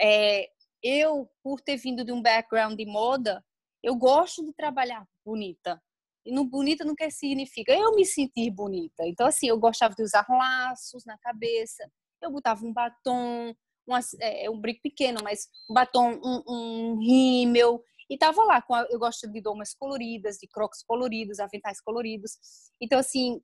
É, 0.00 0.48
eu, 0.82 1.28
por 1.42 1.60
ter 1.60 1.76
vindo 1.76 2.04
de 2.04 2.12
um 2.12 2.22
background 2.22 2.76
de 2.76 2.86
moda, 2.86 3.44
eu 3.82 3.94
gosto 3.94 4.44
de 4.44 4.52
trabalhar 4.52 5.06
bonita. 5.24 5.80
E 6.24 6.32
no 6.32 6.44
bonita 6.44 6.84
não 6.84 6.94
quer 6.94 7.10
significa 7.10 7.72
eu 7.72 7.94
me 7.94 8.04
sentir 8.04 8.50
bonita. 8.50 9.06
Então, 9.06 9.26
assim, 9.26 9.48
eu 9.48 9.58
gostava 9.58 9.94
de 9.94 10.02
usar 10.02 10.26
laços 10.28 11.04
na 11.04 11.16
cabeça, 11.18 11.88
eu 12.20 12.32
botava 12.32 12.64
um 12.64 12.72
batom, 12.72 13.54
um, 13.86 13.94
é, 14.20 14.50
um 14.50 14.60
brinco 14.60 14.80
pequeno, 14.82 15.20
mas 15.22 15.48
um 15.70 15.74
batom, 15.74 16.18
um, 16.22 16.42
um 16.48 16.98
rímel, 16.98 17.82
e 18.08 18.16
tava 18.16 18.42
lá, 18.44 18.62
com 18.62 18.74
a, 18.74 18.86
eu 18.90 18.98
gosto 18.98 19.30
de 19.30 19.40
domas 19.40 19.74
coloridas, 19.74 20.38
de 20.38 20.46
crocs 20.46 20.82
coloridos, 20.82 21.40
aventais 21.40 21.80
coloridos. 21.80 22.32
Então, 22.80 22.98
assim, 22.98 23.40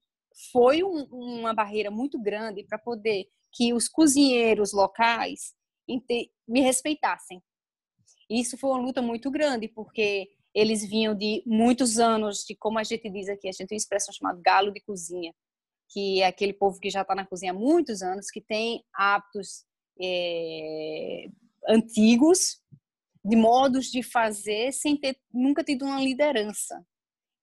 foi 0.53 0.83
um, 0.83 1.05
uma 1.11 1.53
barreira 1.53 1.91
muito 1.91 2.21
grande 2.21 2.65
para 2.65 2.79
poder 2.79 3.27
que 3.53 3.75
os 3.75 3.89
cozinheiros 3.89 4.73
locais 4.73 5.55
me 6.49 6.61
respeitassem. 6.61 7.43
Isso 8.31 8.57
foi 8.57 8.71
uma 8.71 8.81
luta 8.81 9.03
muito 9.03 9.31
grande, 9.31 9.69
porque 9.69 10.31
eles 10.55 10.85
vinham 10.85 11.15
de 11.15 11.43
muitos 11.45 11.99
anos 11.99 12.45
de, 12.45 12.55
como 12.55 12.79
a 12.79 12.85
gente 12.85 13.09
diz 13.11 13.29
aqui, 13.29 13.49
a 13.49 13.53
gente 13.53 13.67
tem 13.67 13.77
uma 13.77 13.81
expressão 13.81 14.15
chamada 14.15 14.41
galo 14.43 14.73
de 14.73 14.81
cozinha, 14.81 15.35
que 15.91 16.23
é 16.23 16.27
aquele 16.27 16.53
povo 16.53 16.79
que 16.79 16.89
já 16.89 17.03
está 17.03 17.15
na 17.15 17.27
cozinha 17.27 17.53
há 17.53 17.55
muitos 17.55 18.03
anos, 18.03 18.31
que 18.31 18.41
tem 18.41 18.85
hábitos 18.95 19.65
é, 20.01 21.27
antigos, 21.69 22.61
de 23.25 23.37
modos 23.37 23.87
de 23.87 24.03
fazer 24.03 24.73
sem 24.73 24.97
ter 24.97 25.17
nunca 25.33 25.63
tido 25.63 25.85
uma 25.85 26.01
liderança. 26.01 26.85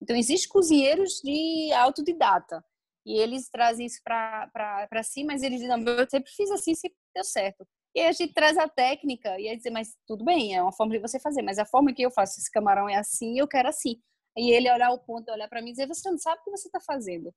Então, 0.02 0.16
existem 0.16 0.50
cozinheiros 0.50 1.20
de 1.24 1.72
autodidata 1.74 2.64
e 3.06 3.18
eles 3.18 3.50
trazem 3.50 3.86
isso 3.86 4.02
para 4.04 5.04
si, 5.04 5.24
mas 5.24 5.42
eles 5.42 5.60
dizem, 5.60 5.84
eu 5.86 6.10
sempre 6.10 6.32
fiz 6.32 6.52
assim, 6.52 6.76
sempre 6.76 6.98
deu 7.14 7.24
certo. 7.24 7.68
E 7.96 8.02
a 8.02 8.12
gente 8.12 8.34
traz 8.34 8.58
a 8.58 8.68
técnica 8.68 9.40
e 9.40 9.48
aí 9.48 9.58
dizer, 9.58 9.72
mas 9.72 9.96
tudo 10.08 10.24
bem, 10.24 10.56
é 10.56 10.62
uma 10.62 10.72
forma 10.72 10.94
de 10.94 11.00
você 11.00 11.20
fazer, 11.20 11.42
mas 11.42 11.58
a 11.58 11.66
forma 11.66 11.94
que 11.94 12.02
eu 12.02 12.12
faço 12.12 12.40
esse 12.40 12.52
camarão 12.52 12.88
é 12.88 12.96
assim, 12.96 13.40
eu 13.40 13.48
quero 13.48 13.68
assim. 13.68 14.00
E 14.38 14.52
ele 14.52 14.72
olhar 14.72 14.92
o 14.92 15.00
ponto, 15.00 15.32
olhar 15.32 15.50
para 15.50 15.62
mim 15.62 15.70
e 15.70 15.72
dizer, 15.72 15.88
você 15.88 16.10
não 16.10 16.18
sabe 16.18 16.40
o 16.40 16.44
que 16.44 16.52
você 16.52 16.68
está 16.68 16.80
fazendo. 16.80 17.34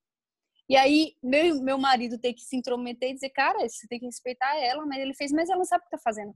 E 0.69 0.77
aí, 0.77 1.15
meu, 1.21 1.61
meu 1.61 1.77
marido 1.77 2.17
tem 2.19 2.33
que 2.33 2.41
se 2.41 2.55
intrometer 2.55 3.09
e 3.09 3.13
dizer, 3.15 3.31
cara, 3.31 3.67
você 3.67 3.87
tem 3.87 3.99
que 3.99 4.05
respeitar 4.05 4.55
ela, 4.57 4.85
mas 4.85 4.99
ele 4.99 5.13
fez, 5.13 5.31
mas 5.31 5.49
ela 5.49 5.57
não 5.57 5.65
sabe 5.65 5.81
o 5.81 5.89
que 5.89 5.95
está 5.95 6.03
fazendo. 6.03 6.33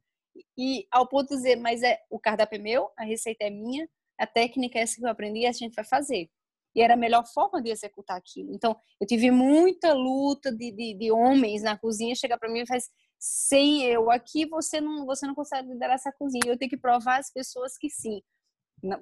E 0.58 0.88
ao 0.92 1.08
ponto 1.08 1.30
de 1.30 1.36
dizer, 1.36 1.56
mas 1.58 1.84
é 1.84 2.00
o 2.10 2.20
cardápio 2.20 2.58
é 2.58 2.62
meu, 2.62 2.90
a 2.98 3.04
receita 3.04 3.46
é 3.46 3.50
minha, 3.50 3.88
a 4.18 4.26
técnica 4.26 4.80
é 4.80 4.82
essa 4.82 4.96
que 4.96 5.06
eu 5.06 5.10
aprendi 5.10 5.42
e 5.42 5.46
a 5.46 5.52
gente 5.52 5.76
vai 5.76 5.86
fazer. 5.86 6.30
E 6.76 6.82
era 6.82 6.94
a 6.94 6.98
melhor 6.98 7.26
forma 7.26 7.62
de 7.62 7.70
executar 7.70 8.18
aquilo. 8.18 8.54
Então, 8.54 8.76
eu 9.00 9.08
tive 9.08 9.32
muita 9.32 9.94
luta 9.94 10.52
de, 10.52 10.72
de, 10.72 10.94
de 10.94 11.12
homens 11.12 11.64
na 11.64 11.78
cozinha 11.78 12.16
chegar 12.16 12.38
para 12.38 12.50
mim 12.50 12.60
e 12.60 12.68
falar 12.68 12.82
sem 13.20 13.84
eu 13.84 14.12
aqui 14.12 14.46
você 14.46 14.80
não 14.80 15.04
você 15.04 15.26
não 15.26 15.34
consegue 15.34 15.70
liderar 15.70 15.96
essa 15.96 16.12
cozinha. 16.12 16.44
Eu 16.46 16.58
tenho 16.58 16.70
que 16.70 16.78
provar 16.78 17.20
às 17.20 17.32
pessoas 17.32 17.78
que 17.78 17.90
sim. 17.90 18.22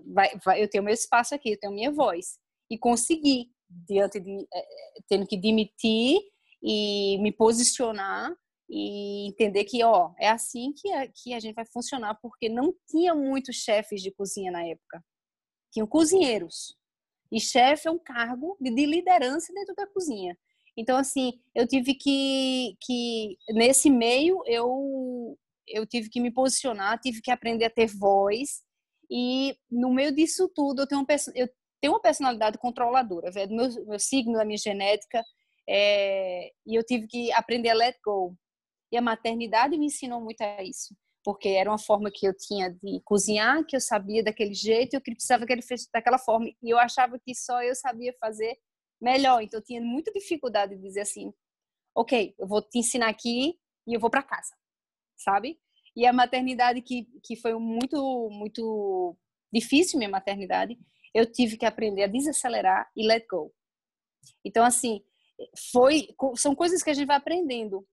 Vai, 0.07 0.31
vai, 0.43 0.63
eu 0.63 0.69
tenho 0.69 0.83
meu 0.83 0.93
espaço 0.93 1.35
aqui, 1.35 1.51
eu 1.51 1.59
tenho 1.59 1.73
minha 1.73 1.91
voz. 1.91 2.37
E 2.69 2.77
conseguir, 2.77 3.51
diante 3.69 4.19
de 4.19 4.47
é, 4.53 4.65
tendo 5.09 5.27
que 5.27 5.37
demitir 5.37 6.19
e 6.63 7.17
me 7.19 7.31
posicionar 7.31 8.33
e 8.69 9.27
entender 9.27 9.65
que, 9.65 9.83
ó, 9.83 10.13
é 10.19 10.29
assim 10.29 10.73
que 10.73 10.91
a, 10.91 11.07
que 11.07 11.33
a 11.33 11.39
gente 11.39 11.55
vai 11.55 11.65
funcionar, 11.65 12.15
porque 12.21 12.49
não 12.49 12.73
tinha 12.89 13.13
muitos 13.13 13.57
chefes 13.57 14.01
de 14.01 14.11
cozinha 14.11 14.51
na 14.51 14.65
época. 14.65 15.03
Tinham 15.71 15.87
cozinheiros. 15.87 16.75
E 17.31 17.39
chefe 17.39 17.87
é 17.87 17.91
um 17.91 17.99
cargo 17.99 18.57
de, 18.59 18.73
de 18.73 18.85
liderança 18.85 19.53
dentro 19.53 19.75
da 19.75 19.87
cozinha. 19.87 20.37
Então, 20.77 20.97
assim, 20.97 21.39
eu 21.53 21.67
tive 21.67 21.93
que, 21.93 22.75
que 22.81 23.37
nesse 23.49 23.89
meio, 23.89 24.41
eu, 24.45 25.37
eu 25.67 25.85
tive 25.85 26.09
que 26.09 26.19
me 26.19 26.31
posicionar, 26.31 26.99
tive 26.99 27.21
que 27.21 27.31
aprender 27.31 27.65
a 27.65 27.69
ter 27.69 27.87
voz. 27.87 28.61
E 29.09 29.55
no 29.69 29.93
meio 29.93 30.13
disso 30.13 30.49
tudo, 30.53 30.81
eu 30.81 30.87
tenho, 30.87 31.01
uma, 31.01 31.07
eu 31.35 31.49
tenho 31.79 31.93
uma 31.93 32.01
personalidade 32.01 32.57
controladora, 32.57 33.31
é 33.35 33.47
do 33.47 33.55
meu, 33.55 33.85
meu 33.85 33.99
signo, 33.99 34.33
da 34.33 34.45
minha 34.45 34.57
genética. 34.57 35.23
É, 35.67 36.51
e 36.65 36.75
eu 36.75 36.83
tive 36.83 37.07
que 37.07 37.31
aprender 37.31 37.69
a 37.69 37.73
let 37.73 37.95
go. 38.03 38.35
E 38.91 38.97
a 38.97 39.01
maternidade 39.01 39.77
me 39.77 39.87
ensinou 39.87 40.21
muito 40.21 40.41
a 40.41 40.63
isso, 40.63 40.95
porque 41.23 41.49
era 41.49 41.69
uma 41.69 41.79
forma 41.79 42.11
que 42.13 42.27
eu 42.27 42.35
tinha 42.35 42.69
de 42.69 43.01
cozinhar, 43.03 43.65
que 43.65 43.75
eu 43.75 43.81
sabia 43.81 44.23
daquele 44.23 44.53
jeito, 44.53 44.95
eu 44.95 45.01
precisava 45.01 45.45
que 45.45 45.53
ele 45.53 45.61
fosse 45.61 45.89
daquela 45.91 46.17
forma. 46.17 46.47
E 46.61 46.69
eu 46.69 46.77
achava 46.77 47.19
que 47.19 47.33
só 47.33 47.61
eu 47.63 47.75
sabia 47.75 48.13
fazer 48.19 48.57
melhor. 49.01 49.41
Então 49.41 49.59
eu 49.59 49.63
tinha 49.63 49.81
muita 49.81 50.11
dificuldade 50.11 50.75
de 50.75 50.81
dizer 50.81 51.01
assim: 51.01 51.33
ok, 51.95 52.35
eu 52.37 52.47
vou 52.47 52.61
te 52.61 52.79
ensinar 52.79 53.09
aqui 53.09 53.57
e 53.87 53.93
eu 53.93 53.99
vou 53.99 54.09
para 54.09 54.23
casa, 54.23 54.55
sabe? 55.17 55.59
E 55.95 56.05
a 56.05 56.11
maternidade 56.11 56.81
que, 56.81 57.07
que 57.23 57.35
foi 57.37 57.53
muito, 57.53 58.29
muito 58.29 59.17
difícil, 59.51 59.97
minha 59.97 60.09
maternidade, 60.09 60.77
eu 61.13 61.25
tive 61.31 61.57
que 61.57 61.65
aprender 61.65 62.03
a 62.03 62.07
desacelerar 62.07 62.91
e 62.95 63.07
let 63.07 63.25
go. 63.27 63.53
Então, 64.43 64.65
assim, 64.65 65.01
foi, 65.71 66.09
são 66.35 66.53
coisas 66.53 66.83
que 66.83 66.89
a 66.89 66.93
gente 66.93 67.07
vai 67.07 67.15
aprendendo 67.15 67.87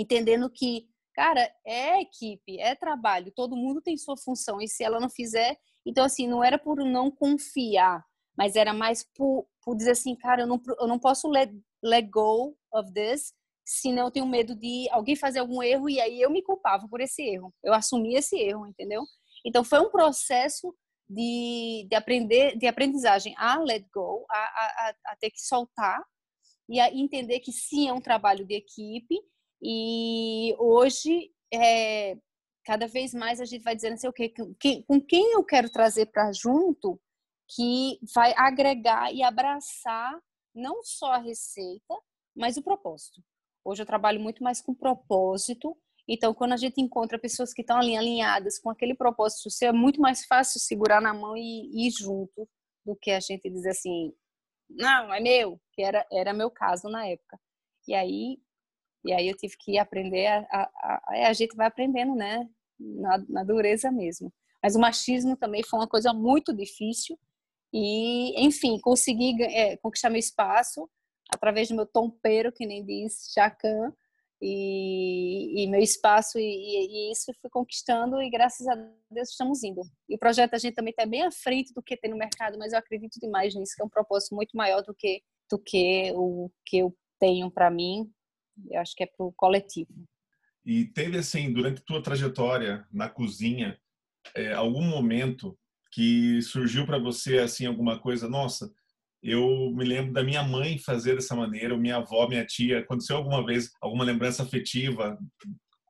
entendendo 0.00 0.50
que, 0.50 0.88
cara, 1.14 1.52
é 1.64 2.00
equipe, 2.00 2.58
é 2.58 2.74
trabalho, 2.74 3.32
todo 3.34 3.56
mundo 3.56 3.82
tem 3.82 3.96
sua 3.96 4.16
função, 4.16 4.60
e 4.60 4.68
se 4.68 4.84
ela 4.84 5.00
não 5.00 5.10
fizer, 5.10 5.56
então 5.86 6.04
assim, 6.04 6.26
não 6.26 6.42
era 6.42 6.58
por 6.58 6.78
não 6.78 7.10
confiar, 7.10 8.04
mas 8.36 8.56
era 8.56 8.72
mais 8.72 9.04
por, 9.14 9.46
por 9.62 9.76
dizer 9.76 9.92
assim, 9.92 10.14
cara, 10.14 10.42
eu 10.42 10.46
não, 10.46 10.60
eu 10.78 10.86
não 10.86 10.98
posso 10.98 11.28
let, 11.28 11.52
let 11.82 12.08
go 12.10 12.56
of 12.72 12.92
this, 12.92 13.32
senão 13.64 14.06
eu 14.06 14.10
tenho 14.10 14.26
medo 14.26 14.54
de 14.54 14.88
alguém 14.90 15.14
fazer 15.14 15.40
algum 15.40 15.62
erro 15.62 15.90
e 15.90 16.00
aí 16.00 16.20
eu 16.20 16.30
me 16.30 16.42
culpava 16.42 16.88
por 16.88 17.00
esse 17.00 17.22
erro, 17.22 17.52
eu 17.62 17.74
assumi 17.74 18.14
esse 18.14 18.36
erro, 18.36 18.66
entendeu? 18.66 19.04
Então 19.44 19.62
foi 19.62 19.80
um 19.80 19.90
processo 19.90 20.74
de, 21.08 21.86
de 21.88 21.94
aprender, 21.94 22.56
de 22.56 22.66
aprendizagem 22.66 23.34
a 23.36 23.58
let 23.58 23.86
go, 23.92 24.24
a, 24.30 24.36
a, 24.36 24.94
a 25.06 25.16
ter 25.16 25.30
que 25.30 25.40
soltar 25.40 26.02
e 26.68 26.78
a 26.80 26.92
entender 26.92 27.40
que 27.40 27.50
sim 27.50 27.88
é 27.88 27.92
um 27.92 28.00
trabalho 28.00 28.46
de 28.46 28.54
equipe 28.54 29.16
e 29.62 30.54
hoje, 30.58 31.30
é, 31.52 32.16
cada 32.64 32.86
vez 32.86 33.14
mais 33.14 33.40
a 33.40 33.44
gente 33.44 33.62
vai 33.62 33.74
dizendo 33.74 33.94
assim, 33.94 34.08
okay, 34.08 34.32
que, 34.60 34.82
com 34.84 35.00
quem 35.00 35.32
eu 35.32 35.44
quero 35.44 35.70
trazer 35.70 36.06
para 36.06 36.32
junto 36.32 37.00
que 37.48 37.98
vai 38.14 38.34
agregar 38.36 39.12
e 39.12 39.22
abraçar 39.22 40.20
não 40.54 40.82
só 40.82 41.12
a 41.12 41.18
receita, 41.18 41.94
mas 42.36 42.56
o 42.56 42.62
propósito. 42.62 43.22
Hoje 43.64 43.82
eu 43.82 43.86
trabalho 43.86 44.20
muito 44.20 44.42
mais 44.42 44.60
com 44.60 44.74
propósito. 44.74 45.76
Então, 46.06 46.34
quando 46.34 46.52
a 46.52 46.56
gente 46.56 46.80
encontra 46.80 47.18
pessoas 47.18 47.52
que 47.52 47.62
estão 47.62 47.78
ali 47.78 47.96
alinhadas 47.96 48.58
com 48.58 48.70
aquele 48.70 48.94
propósito, 48.94 49.48
é 49.62 49.72
muito 49.72 50.00
mais 50.00 50.24
fácil 50.24 50.60
segurar 50.60 51.00
na 51.00 51.12
mão 51.12 51.36
e 51.36 51.86
ir 51.86 51.90
junto 51.90 52.48
do 52.84 52.96
que 52.96 53.10
a 53.10 53.20
gente 53.20 53.50
dizer 53.50 53.70
assim, 53.70 54.12
não, 54.68 55.12
é 55.12 55.20
meu, 55.20 55.60
que 55.72 55.82
era, 55.82 56.06
era 56.12 56.32
meu 56.32 56.50
caso 56.50 56.88
na 56.88 57.06
época. 57.06 57.38
E 57.86 57.94
aí 57.94 58.38
e 59.04 59.12
aí 59.12 59.28
eu 59.28 59.36
tive 59.36 59.56
que 59.58 59.78
aprender, 59.78 60.26
a, 60.26 60.38
a, 60.50 60.68
a, 60.82 61.28
a 61.28 61.32
gente 61.32 61.54
vai 61.56 61.66
aprendendo, 61.66 62.14
né? 62.14 62.48
Na, 62.78 63.18
na, 63.28 63.44
dureza 63.44 63.90
mesmo. 63.90 64.32
Mas 64.62 64.76
o 64.76 64.78
machismo 64.78 65.36
também 65.36 65.64
foi 65.64 65.80
uma 65.80 65.88
coisa 65.88 66.12
muito 66.12 66.54
difícil. 66.54 67.18
E, 67.72 68.40
enfim, 68.40 68.78
consegui 68.80 69.42
é, 69.42 69.76
conquistar 69.78 70.10
meu 70.10 70.18
espaço 70.18 70.88
através 71.28 71.68
do 71.68 71.74
meu 71.74 71.86
tompeiro, 71.86 72.52
que 72.52 72.66
nem 72.66 72.84
diz 72.84 73.32
Jacan, 73.34 73.92
e, 74.40 75.64
e, 75.64 75.66
meu 75.66 75.80
espaço, 75.80 76.38
e, 76.38 76.42
e, 76.42 77.12
isso 77.12 77.32
fui 77.40 77.50
conquistando, 77.50 78.22
e 78.22 78.30
graças 78.30 78.66
a 78.68 78.74
Deus 79.10 79.30
estamos 79.30 79.62
indo. 79.64 79.82
E 80.08 80.14
o 80.14 80.18
projeto 80.18 80.54
a 80.54 80.58
gente 80.58 80.74
também 80.74 80.92
está 80.92 81.04
bem 81.04 81.22
à 81.22 81.30
frente 81.30 81.74
do 81.74 81.82
que 81.82 81.96
tem 81.96 82.10
no 82.10 82.16
mercado, 82.16 82.56
mas 82.56 82.72
eu 82.72 82.78
acredito 82.78 83.18
demais 83.20 83.54
nisso, 83.54 83.74
que 83.76 83.82
é 83.82 83.84
um 83.84 83.88
propósito 83.88 84.34
muito 84.34 84.56
maior 84.56 84.82
do 84.82 84.94
que, 84.94 85.22
do 85.50 85.58
que 85.58 86.12
o 86.14 86.50
que 86.64 86.78
eu 86.78 86.96
tenho 87.18 87.50
para 87.50 87.70
mim, 87.70 88.08
eu 88.70 88.80
acho 88.80 88.94
que 88.94 89.02
é 89.02 89.06
para 89.06 89.24
o 89.24 89.32
coletivo. 89.32 89.92
E 90.64 90.84
teve 90.86 91.18
assim, 91.18 91.52
durante 91.52 91.82
tua 91.82 92.02
trajetória 92.02 92.86
na 92.92 93.08
cozinha, 93.08 93.78
é, 94.34 94.52
algum 94.52 94.82
momento 94.82 95.58
que 95.90 96.42
surgiu 96.42 96.84
para 96.84 96.98
você 96.98 97.38
assim 97.38 97.66
alguma 97.66 97.98
coisa, 97.98 98.28
nossa, 98.28 98.70
eu 99.22 99.72
me 99.74 99.84
lembro 99.84 100.12
da 100.12 100.22
minha 100.22 100.42
mãe 100.42 100.78
fazer 100.78 101.14
dessa 101.14 101.34
maneira, 101.34 101.76
minha 101.76 101.96
avó, 101.96 102.28
minha 102.28 102.44
tia, 102.44 102.80
aconteceu 102.80 103.16
alguma 103.16 103.44
vez 103.44 103.72
alguma 103.80 104.04
lembrança 104.04 104.42
afetiva 104.42 105.18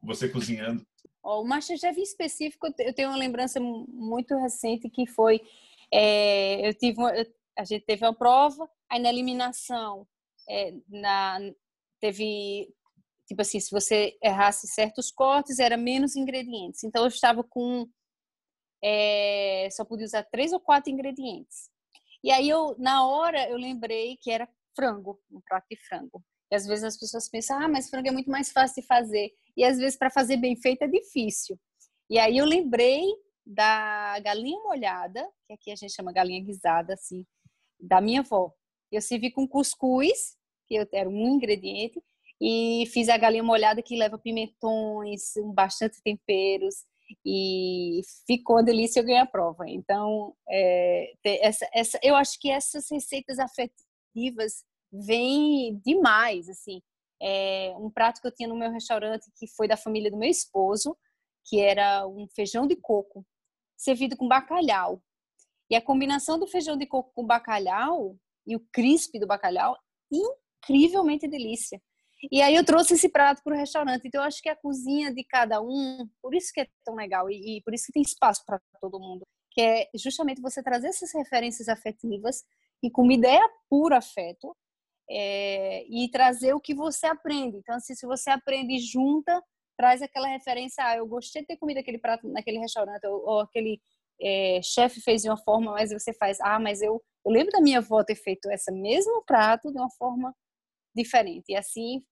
você 0.02 0.28
cozinhando? 0.28 0.86
Oh, 1.22 1.42
o 1.42 1.44
Masterchef 1.44 1.98
em 1.98 2.02
específico, 2.02 2.68
eu 2.78 2.94
tenho 2.94 3.08
uma 3.10 3.18
lembrança 3.18 3.60
muito 3.60 4.34
recente 4.38 4.88
que 4.88 5.06
foi, 5.06 5.40
é, 5.92 6.68
eu 6.68 6.72
tive, 6.72 6.98
uma, 6.98 7.12
a 7.58 7.64
gente 7.64 7.84
teve 7.84 8.04
uma 8.04 8.14
prova, 8.14 8.68
aí 8.88 9.00
na 9.00 9.10
eliminação, 9.10 10.06
é, 10.48 10.72
na, 10.88 11.38
teve 12.00 12.72
tipo 13.26 13.42
assim, 13.42 13.60
se 13.60 13.70
você 13.70 14.16
errasse 14.22 14.66
certos 14.68 15.10
cortes, 15.10 15.58
era 15.58 15.76
menos 15.76 16.16
ingredientes. 16.16 16.82
Então 16.82 17.02
eu 17.02 17.08
estava 17.08 17.44
com 17.44 17.86
é, 18.82 19.68
só 19.70 19.84
podia 19.84 20.06
usar 20.06 20.24
três 20.24 20.52
ou 20.52 20.60
quatro 20.60 20.90
ingredientes. 20.90 21.68
E 22.22 22.30
aí 22.30 22.48
eu, 22.48 22.74
na 22.78 23.06
hora, 23.06 23.48
eu 23.48 23.56
lembrei 23.56 24.16
que 24.20 24.30
era 24.30 24.48
frango, 24.74 25.20
um 25.30 25.40
prato 25.40 25.66
de 25.70 25.76
frango. 25.86 26.22
E 26.50 26.56
às 26.56 26.66
vezes 26.66 26.84
as 26.84 26.98
pessoas 26.98 27.28
pensam, 27.28 27.60
ah, 27.60 27.68
mas 27.68 27.90
frango 27.90 28.08
é 28.08 28.12
muito 28.12 28.30
mais 28.30 28.50
fácil 28.50 28.80
de 28.80 28.86
fazer. 28.86 29.30
E 29.56 29.64
às 29.64 29.76
vezes 29.76 29.98
para 29.98 30.10
fazer 30.10 30.36
bem 30.36 30.56
feito 30.56 30.82
é 30.82 30.88
difícil. 30.88 31.58
E 32.08 32.18
aí 32.18 32.38
eu 32.38 32.46
lembrei 32.46 33.04
da 33.44 34.18
galinha 34.20 34.58
molhada, 34.62 35.28
que 35.46 35.52
aqui 35.52 35.70
a 35.70 35.76
gente 35.76 35.94
chama 35.94 36.12
galinha 36.12 36.42
guisada, 36.42 36.94
assim, 36.94 37.26
da 37.78 38.00
minha 38.00 38.20
avó. 38.20 38.52
Eu 38.90 39.02
servi 39.02 39.30
com 39.30 39.46
cuscuz, 39.46 40.36
que 40.68 40.86
era 40.92 41.08
um 41.08 41.28
ingrediente, 41.28 42.00
e 42.40 42.84
fiz 42.92 43.08
a 43.08 43.16
galinha 43.16 43.42
molhada 43.42 43.82
que 43.82 43.96
leva 43.96 44.18
pimentões, 44.18 45.32
bastante 45.54 46.00
temperos 46.02 46.84
e 47.24 48.00
ficou 48.26 48.56
uma 48.56 48.62
delícia 48.62 49.00
eu 49.00 49.04
ganhei 49.04 49.20
a 49.20 49.26
prova. 49.26 49.68
Então, 49.68 50.34
é, 50.48 51.12
essa, 51.24 51.68
essa, 51.72 51.98
eu 52.02 52.14
acho 52.14 52.38
que 52.38 52.50
essas 52.50 52.88
receitas 52.90 53.38
afetivas 53.38 54.64
vêm 54.92 55.80
demais, 55.84 56.48
assim. 56.48 56.80
É, 57.20 57.74
um 57.78 57.90
prato 57.90 58.20
que 58.20 58.28
eu 58.28 58.34
tinha 58.34 58.48
no 58.48 58.56
meu 58.56 58.70
restaurante 58.70 59.30
que 59.36 59.48
foi 59.48 59.66
da 59.66 59.76
família 59.76 60.10
do 60.10 60.16
meu 60.16 60.30
esposo, 60.30 60.96
que 61.46 61.60
era 61.60 62.06
um 62.06 62.28
feijão 62.34 62.66
de 62.66 62.76
coco 62.76 63.26
servido 63.76 64.16
com 64.16 64.28
bacalhau. 64.28 65.02
E 65.70 65.76
a 65.76 65.82
combinação 65.82 66.38
do 66.38 66.46
feijão 66.46 66.76
de 66.76 66.86
coco 66.86 67.12
com 67.14 67.26
bacalhau 67.26 68.16
e 68.46 68.56
o 68.56 68.60
crisp 68.72 69.18
do 69.18 69.26
bacalhau, 69.26 69.76
incrivelmente 70.62 71.28
delícia. 71.28 71.80
E 72.32 72.42
aí 72.42 72.54
eu 72.54 72.64
trouxe 72.64 72.94
esse 72.94 73.08
prato 73.08 73.42
para 73.44 73.54
o 73.54 73.58
restaurante. 73.58 74.06
Então 74.06 74.20
eu 74.20 74.26
acho 74.26 74.42
que 74.42 74.48
a 74.48 74.56
cozinha 74.56 75.14
de 75.14 75.22
cada 75.24 75.60
um, 75.60 76.08
por 76.20 76.34
isso 76.34 76.52
que 76.52 76.60
é 76.60 76.68
tão 76.84 76.94
legal 76.94 77.30
e, 77.30 77.58
e 77.58 77.62
por 77.62 77.72
isso 77.72 77.86
que 77.86 77.92
tem 77.92 78.02
espaço 78.02 78.44
para 78.44 78.60
todo 78.80 78.98
mundo, 78.98 79.24
que 79.52 79.60
é 79.60 79.88
justamente 79.94 80.42
você 80.42 80.62
trazer 80.62 80.88
essas 80.88 81.12
referências 81.14 81.68
afetivas 81.68 82.42
e 82.82 82.90
comida 82.90 83.28
é 83.28 83.40
puro 83.70 83.94
afeto 83.94 84.56
é, 85.08 85.84
e 85.88 86.10
trazer 86.10 86.54
o 86.54 86.60
que 86.60 86.74
você 86.74 87.06
aprende. 87.06 87.58
Então 87.58 87.76
assim, 87.76 87.94
se 87.94 88.06
você 88.06 88.30
aprende 88.30 88.78
junta, 88.80 89.40
traz 89.76 90.02
aquela 90.02 90.26
referência, 90.26 90.84
ah, 90.84 90.96
eu 90.96 91.06
gostei 91.06 91.42
de 91.42 91.48
ter 91.48 91.56
comido 91.56 91.78
aquele 91.78 91.98
prato 91.98 92.28
naquele 92.28 92.58
restaurante 92.58 93.06
ou, 93.06 93.24
ou 93.24 93.40
aquele 93.40 93.80
é, 94.20 94.60
chefe 94.62 95.00
fez 95.00 95.22
de 95.22 95.28
uma 95.28 95.36
forma, 95.36 95.70
mas 95.70 95.92
você 95.92 96.12
faz, 96.12 96.40
ah, 96.40 96.58
mas 96.58 96.82
eu, 96.82 97.00
eu 97.24 97.30
lembro 97.30 97.52
da 97.52 97.60
minha 97.60 97.78
avó 97.78 98.02
ter 98.02 98.16
feito 98.16 98.50
esse 98.50 98.72
mesmo 98.72 99.22
prato 99.24 99.70
de 99.70 99.78
uma 99.78 99.90
forma 99.90 100.34
diferente. 100.94 101.46
E 101.50 101.56
assim 101.56 102.02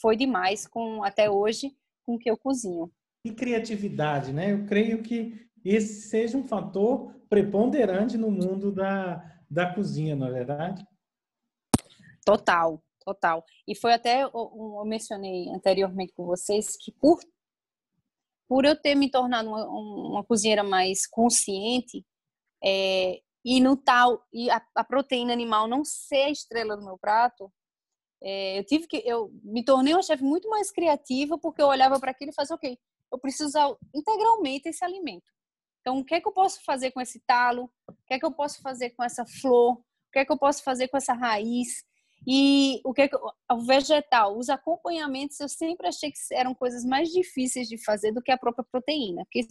foi 0.00 0.16
demais 0.16 0.66
com 0.66 1.02
até 1.02 1.30
hoje 1.30 1.76
com 2.04 2.18
que 2.18 2.30
eu 2.30 2.36
cozinho. 2.36 2.90
E 3.24 3.32
criatividade, 3.32 4.32
né? 4.32 4.52
Eu 4.52 4.66
creio 4.66 5.02
que 5.02 5.48
esse 5.64 6.08
seja 6.08 6.38
um 6.38 6.44
fator 6.44 7.14
preponderante 7.28 8.16
no 8.16 8.30
mundo 8.30 8.72
da, 8.72 9.22
da 9.48 9.72
cozinha, 9.72 10.16
não 10.16 10.26
é 10.26 10.32
verdade? 10.32 10.84
Total, 12.24 12.82
total. 13.04 13.44
E 13.66 13.74
foi 13.74 13.92
até, 13.92 14.22
eu 14.22 14.82
mencionei 14.86 15.48
anteriormente 15.50 16.12
com 16.14 16.24
vocês, 16.24 16.76
que 16.76 16.92
por, 16.92 17.20
por 18.48 18.64
eu 18.64 18.74
ter 18.74 18.94
me 18.94 19.10
tornado 19.10 19.48
uma, 19.48 19.66
uma 19.66 20.24
cozinheira 20.24 20.64
mais 20.64 21.06
consciente, 21.06 22.04
é, 22.64 23.20
e 23.44 23.60
no 23.60 23.76
tal, 23.76 24.26
e 24.32 24.50
a, 24.50 24.62
a 24.74 24.84
proteína 24.84 25.32
animal 25.32 25.66
não 25.66 25.84
ser 25.84 26.24
a 26.24 26.30
estrela 26.30 26.76
do 26.76 26.84
meu 26.84 26.98
prato, 26.98 27.50
é, 28.22 28.58
eu 28.58 28.64
tive 28.64 28.86
que, 28.86 29.02
eu 29.04 29.30
me 29.42 29.64
tornei 29.64 29.94
uma 29.94 30.02
chefe 30.02 30.22
muito 30.22 30.48
mais 30.48 30.70
criativa 30.70 31.38
porque 31.38 31.62
eu 31.62 31.66
olhava 31.66 31.98
para 31.98 32.10
aquilo 32.10 32.30
e 32.30 32.34
fazia, 32.34 32.54
ok, 32.54 32.78
eu 33.10 33.18
preciso 33.18 33.46
usar 33.46 33.74
integralmente 33.94 34.68
esse 34.68 34.84
alimento. 34.84 35.30
Então, 35.80 35.98
o 35.98 36.04
que 36.04 36.14
é 36.14 36.20
que 36.20 36.28
eu 36.28 36.32
posso 36.32 36.62
fazer 36.62 36.90
com 36.90 37.00
esse 37.00 37.20
talo? 37.20 37.70
O 37.88 38.06
que 38.06 38.14
é 38.14 38.18
que 38.18 38.26
eu 38.26 38.32
posso 38.32 38.60
fazer 38.60 38.90
com 38.90 39.02
essa 39.02 39.24
flor? 39.24 39.74
O 39.74 40.12
que 40.12 40.18
é 40.18 40.24
que 40.24 40.32
eu 40.32 40.38
posso 40.38 40.62
fazer 40.62 40.88
com 40.88 40.96
essa 40.96 41.14
raiz? 41.14 41.84
E 42.26 42.80
o 42.84 42.92
que, 42.92 43.02
é 43.02 43.08
que 43.08 43.16
o 43.16 43.60
vegetal, 43.64 44.36
os 44.36 44.50
acompanhamentos, 44.50 45.40
eu 45.40 45.48
sempre 45.48 45.88
achei 45.88 46.10
que 46.12 46.18
eram 46.32 46.54
coisas 46.54 46.84
mais 46.84 47.08
difíceis 47.08 47.66
de 47.66 47.82
fazer 47.82 48.12
do 48.12 48.20
que 48.20 48.30
a 48.30 48.36
própria 48.36 48.64
proteína, 48.70 49.24
porque 49.24 49.48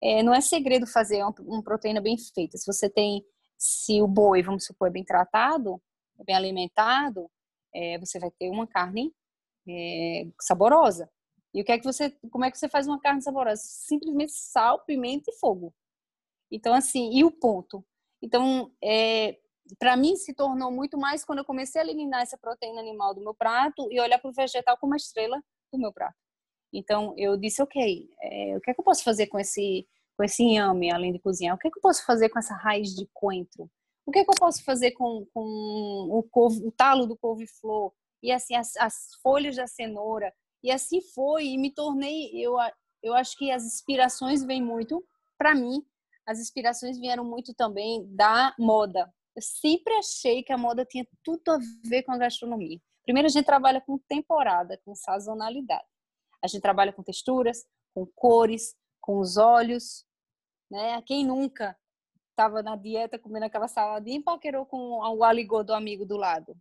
é, 0.00 0.22
não 0.22 0.32
é 0.32 0.40
segredo 0.40 0.86
fazer 0.86 1.22
uma, 1.22 1.34
uma 1.40 1.62
proteína 1.62 2.00
bem 2.00 2.16
feita. 2.16 2.56
Se 2.56 2.66
você 2.66 2.88
tem, 2.88 3.24
se 3.58 4.00
o 4.00 4.06
boi, 4.06 4.42
vamos 4.42 4.64
supor, 4.64 4.88
é 4.88 4.92
bem 4.92 5.04
tratado, 5.04 5.82
é 6.20 6.24
bem 6.24 6.36
alimentado, 6.36 7.28
é, 7.74 7.98
você 7.98 8.18
vai 8.18 8.30
ter 8.30 8.48
uma 8.48 8.66
carne 8.66 9.12
é, 9.68 10.26
saborosa. 10.40 11.10
E 11.52 11.62
o 11.62 11.64
que 11.64 11.72
é 11.72 11.78
que 11.78 11.84
você, 11.84 12.10
como 12.30 12.44
é 12.44 12.50
que 12.50 12.58
você 12.58 12.68
faz 12.68 12.86
uma 12.86 13.00
carne 13.00 13.22
saborosa? 13.22 13.62
Simplesmente 13.62 14.32
sal, 14.32 14.84
pimenta 14.84 15.30
e 15.30 15.38
fogo. 15.38 15.74
Então 16.50 16.74
assim, 16.74 17.10
e 17.12 17.24
o 17.24 17.30
ponto. 17.30 17.84
Então, 18.22 18.72
é, 18.82 19.38
para 19.78 19.96
mim 19.96 20.16
se 20.16 20.34
tornou 20.34 20.70
muito 20.70 20.98
mais 20.98 21.24
quando 21.24 21.40
eu 21.40 21.44
comecei 21.44 21.80
a 21.80 21.84
eliminar 21.84 22.22
essa 22.22 22.38
proteína 22.38 22.80
animal 22.80 23.14
do 23.14 23.20
meu 23.20 23.34
prato 23.34 23.88
e 23.90 24.00
olhar 24.00 24.18
para 24.18 24.30
o 24.30 24.34
vegetal 24.34 24.76
como 24.78 24.94
a 24.94 24.96
estrela 24.96 25.42
do 25.72 25.78
meu 25.78 25.92
prato. 25.92 26.16
Então 26.72 27.14
eu 27.16 27.36
disse, 27.36 27.62
ok, 27.62 28.08
é, 28.20 28.56
o 28.56 28.60
que 28.60 28.70
é 28.70 28.74
que 28.74 28.80
eu 28.80 28.84
posso 28.84 29.04
fazer 29.04 29.26
com 29.28 29.38
esse 29.38 29.86
com 30.16 30.22
esse 30.22 30.44
inhame, 30.44 30.92
além 30.92 31.12
de 31.12 31.18
cozinhar? 31.18 31.56
O 31.56 31.58
que 31.58 31.66
é 31.66 31.70
que 31.70 31.78
eu 31.78 31.82
posso 31.82 32.04
fazer 32.06 32.28
com 32.28 32.38
essa 32.38 32.54
raiz 32.54 32.94
de 32.94 33.08
coentro? 33.12 33.68
O 34.06 34.12
que, 34.12 34.18
é 34.18 34.24
que 34.24 34.30
eu 34.30 34.38
posso 34.38 34.62
fazer 34.64 34.92
com, 34.92 35.26
com 35.32 35.40
o, 36.10 36.22
couve, 36.30 36.64
o 36.66 36.70
talo 36.70 37.06
do 37.06 37.16
couve-flor 37.16 37.92
e 38.22 38.30
assim 38.30 38.54
as, 38.54 38.76
as, 38.76 39.14
folhas 39.22 39.56
da 39.56 39.66
cenoura? 39.66 40.32
E 40.62 40.70
assim 40.70 41.00
foi 41.00 41.46
e 41.46 41.58
me 41.58 41.70
tornei. 41.70 42.30
Eu, 42.34 42.56
eu 43.02 43.14
acho 43.14 43.36
que 43.36 43.50
as 43.50 43.64
inspirações 43.64 44.42
vêm 44.44 44.62
muito 44.62 45.04
para 45.38 45.54
mim. 45.54 45.84
As 46.26 46.38
inspirações 46.38 46.98
vieram 46.98 47.24
muito 47.24 47.54
também 47.54 48.06
da 48.14 48.54
moda. 48.58 49.12
Eu 49.36 49.42
sempre 49.42 49.92
achei 49.94 50.42
que 50.42 50.52
a 50.52 50.58
moda 50.58 50.84
tinha 50.84 51.06
tudo 51.22 51.42
a 51.50 51.58
ver 51.84 52.02
com 52.02 52.12
a 52.12 52.18
gastronomia. 52.18 52.80
Primeiro, 53.04 53.26
a 53.26 53.30
gente 53.30 53.44
trabalha 53.44 53.80
com 53.80 53.98
temporada, 53.98 54.80
com 54.84 54.94
sazonalidade. 54.94 55.84
A 56.42 56.46
gente 56.46 56.62
trabalha 56.62 56.92
com 56.92 57.02
texturas, 57.02 57.66
com 57.94 58.06
cores, 58.14 58.74
com 59.00 59.18
os 59.18 59.36
olhos. 59.36 60.06
Né? 60.70 61.02
Quem 61.02 61.26
nunca 61.26 61.76
estava 62.34 62.62
na 62.62 62.76
dieta 62.76 63.18
comendo 63.18 63.46
aquela 63.46 63.68
saladinha 63.68 64.18
e 64.18 64.22
paquerou 64.22 64.66
com 64.66 64.98
o 64.98 65.24
aligô 65.24 65.62
do 65.62 65.72
amigo 65.72 66.04
do 66.04 66.16
lado. 66.16 66.56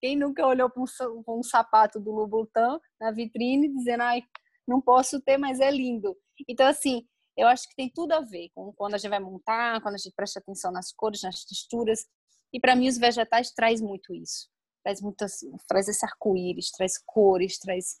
Quem 0.00 0.16
nunca 0.16 0.44
olhou 0.44 0.68
para 0.68 0.82
um, 0.82 1.22
um, 1.28 1.42
sapato 1.42 2.00
do 2.00 2.10
Louboutin 2.10 2.80
na 3.00 3.12
vitrine 3.12 3.68
dizendo, 3.68 4.02
ai, 4.02 4.22
não 4.66 4.80
posso 4.80 5.20
ter, 5.20 5.38
mas 5.38 5.60
é 5.60 5.70
lindo. 5.70 6.16
Então, 6.48 6.66
assim, 6.66 7.06
eu 7.36 7.46
acho 7.46 7.68
que 7.68 7.76
tem 7.76 7.88
tudo 7.88 8.12
a 8.12 8.20
ver 8.20 8.50
com 8.54 8.72
quando 8.72 8.94
a 8.94 8.98
gente 8.98 9.10
vai 9.10 9.20
montar, 9.20 9.80
quando 9.80 9.94
a 9.94 9.98
gente 9.98 10.14
presta 10.14 10.40
atenção 10.40 10.72
nas 10.72 10.92
cores, 10.92 11.22
nas 11.22 11.44
texturas. 11.44 12.04
E 12.52 12.58
para 12.58 12.74
mim, 12.74 12.88
os 12.88 12.98
vegetais 12.98 13.52
traz 13.52 13.80
muito 13.80 14.12
isso. 14.14 14.48
Traz, 14.82 15.00
muito, 15.00 15.22
assim, 15.22 15.52
traz 15.68 15.86
esse 15.86 16.04
arco-íris, 16.04 16.72
traz 16.72 16.98
cores, 17.06 17.58
traz 17.58 18.00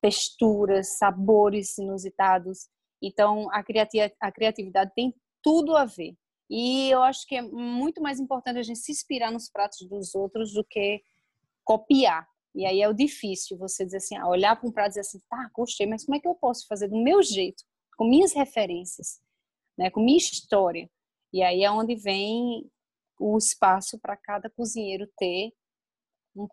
texturas, 0.00 0.96
sabores 0.96 1.76
inusitados. 1.76 2.68
Então, 3.00 3.48
a, 3.52 3.62
criatividade 4.32 4.92
tem 4.94 5.14
tudo 5.42 5.76
a 5.76 5.84
ver. 5.84 6.16
E 6.54 6.90
eu 6.90 7.02
acho 7.02 7.26
que 7.26 7.34
é 7.34 7.40
muito 7.40 8.02
mais 8.02 8.20
importante 8.20 8.58
a 8.58 8.62
gente 8.62 8.78
se 8.78 8.92
inspirar 8.92 9.32
nos 9.32 9.48
pratos 9.48 9.88
dos 9.88 10.14
outros 10.14 10.52
do 10.52 10.62
que 10.62 11.02
copiar. 11.64 12.28
E 12.54 12.66
aí 12.66 12.82
é 12.82 12.88
o 12.90 12.92
difícil 12.92 13.56
você 13.56 13.86
dizer 13.86 13.96
assim, 13.96 14.16
ah, 14.16 14.28
olhar 14.28 14.54
para 14.54 14.68
um 14.68 14.70
prato 14.70 14.88
e 14.88 14.90
dizer 14.90 15.00
assim, 15.00 15.18
tá, 15.30 15.50
gostei, 15.54 15.86
mas 15.86 16.04
como 16.04 16.14
é 16.14 16.20
que 16.20 16.28
eu 16.28 16.34
posso 16.34 16.66
fazer 16.66 16.88
do 16.88 17.02
meu 17.02 17.22
jeito, 17.22 17.64
com 17.96 18.06
minhas 18.06 18.34
referências, 18.34 19.18
né, 19.78 19.88
com 19.88 20.04
minha 20.04 20.18
história? 20.18 20.90
E 21.32 21.42
aí 21.42 21.64
é 21.64 21.70
onde 21.70 21.96
vem 21.96 22.70
o 23.18 23.38
espaço 23.38 23.98
para 23.98 24.14
cada 24.14 24.50
cozinheiro 24.50 25.08
ter 25.16 25.54
um, 26.36 26.46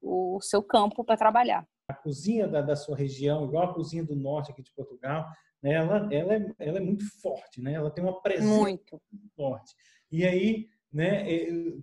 o 0.00 0.40
seu 0.42 0.62
campo 0.62 1.02
para 1.02 1.16
trabalhar. 1.16 1.66
A 1.88 1.94
cozinha 1.94 2.46
da, 2.46 2.62
da 2.62 2.76
sua 2.76 2.96
região, 2.96 3.44
igual 3.44 3.68
a 3.68 3.74
cozinha 3.74 4.04
do 4.04 4.14
norte 4.14 4.52
aqui 4.52 4.62
de 4.62 4.72
Portugal, 4.72 5.26
né, 5.64 5.72
ela, 5.72 6.08
ela, 6.12 6.34
é, 6.34 6.54
ela 6.58 6.76
é 6.76 6.80
muito 6.82 7.06
forte, 7.22 7.58
né? 7.62 7.72
Ela 7.72 7.90
tem 7.90 8.04
uma 8.04 8.20
presença 8.20 8.54
muito, 8.54 9.00
forte. 9.34 9.74
E 10.12 10.26
aí, 10.26 10.68
né, 10.92 11.24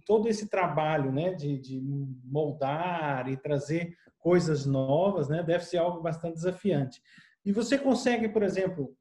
todo 0.05 0.27
esse 0.29 0.47
trabalho, 0.47 1.11
né, 1.11 1.33
de, 1.33 1.57
de 1.57 1.81
moldar 2.23 3.27
e 3.27 3.35
trazer 3.35 3.97
coisas 4.19 4.67
novas, 4.67 5.29
né, 5.29 5.41
deve 5.41 5.65
ser 5.65 5.77
algo 5.77 5.99
bastante 5.99 6.35
desafiante. 6.35 7.01
E 7.43 7.51
você 7.51 7.75
consegue, 7.75 8.29
por 8.29 8.43
exemplo, 8.43 8.95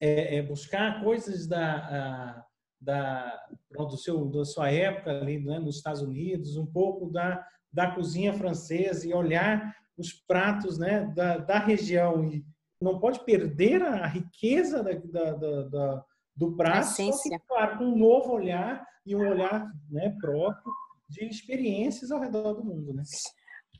é, 0.00 0.36
é 0.36 0.42
buscar 0.42 1.02
coisas 1.02 1.48
da, 1.48 1.74
a, 1.74 2.44
da, 2.80 3.48
do 3.72 3.96
seu, 3.96 4.26
da 4.26 4.44
sua 4.44 4.70
época 4.70 5.10
ali 5.10 5.44
né, 5.44 5.58
nos 5.58 5.78
Estados 5.78 6.00
Unidos, 6.00 6.56
um 6.56 6.66
pouco 6.66 7.10
da, 7.10 7.44
da 7.72 7.90
cozinha 7.90 8.32
francesa 8.32 9.04
e 9.04 9.12
olhar 9.12 9.74
os 9.98 10.12
pratos 10.12 10.78
né, 10.78 11.12
da, 11.12 11.38
da 11.38 11.58
região 11.58 12.24
e 12.24 12.46
não 12.80 12.98
pode 12.98 13.24
perder 13.24 13.82
a 13.82 14.06
riqueza 14.06 14.82
da, 14.82 14.92
da, 14.92 15.62
da, 15.62 16.04
do 16.34 16.56
prato, 16.56 16.94
que, 16.94 17.38
claro, 17.46 17.78
com 17.78 17.84
um 17.84 17.96
novo 17.96 18.32
olhar 18.32 18.86
e 19.04 19.14
um 19.16 19.28
olhar 19.28 19.70
né, 19.90 20.14
próprio 20.20 20.72
de 21.08 21.24
experiências 21.24 22.10
ao 22.10 22.20
redor 22.20 22.54
do 22.54 22.64
mundo, 22.64 22.92
né? 22.92 23.02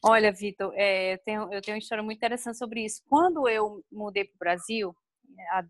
Olha, 0.02 0.32
Vitor, 0.32 0.72
é, 0.74 1.14
eu, 1.14 1.18
tenho, 1.18 1.52
eu 1.52 1.60
tenho 1.60 1.76
uma 1.76 1.80
história 1.80 2.02
muito 2.02 2.18
interessante 2.18 2.58
sobre 2.58 2.84
isso. 2.84 3.02
Quando 3.08 3.48
eu 3.48 3.82
mudei 3.90 4.24
para 4.24 4.34
o 4.34 4.38
Brasil, 4.38 4.96
há 5.50 5.64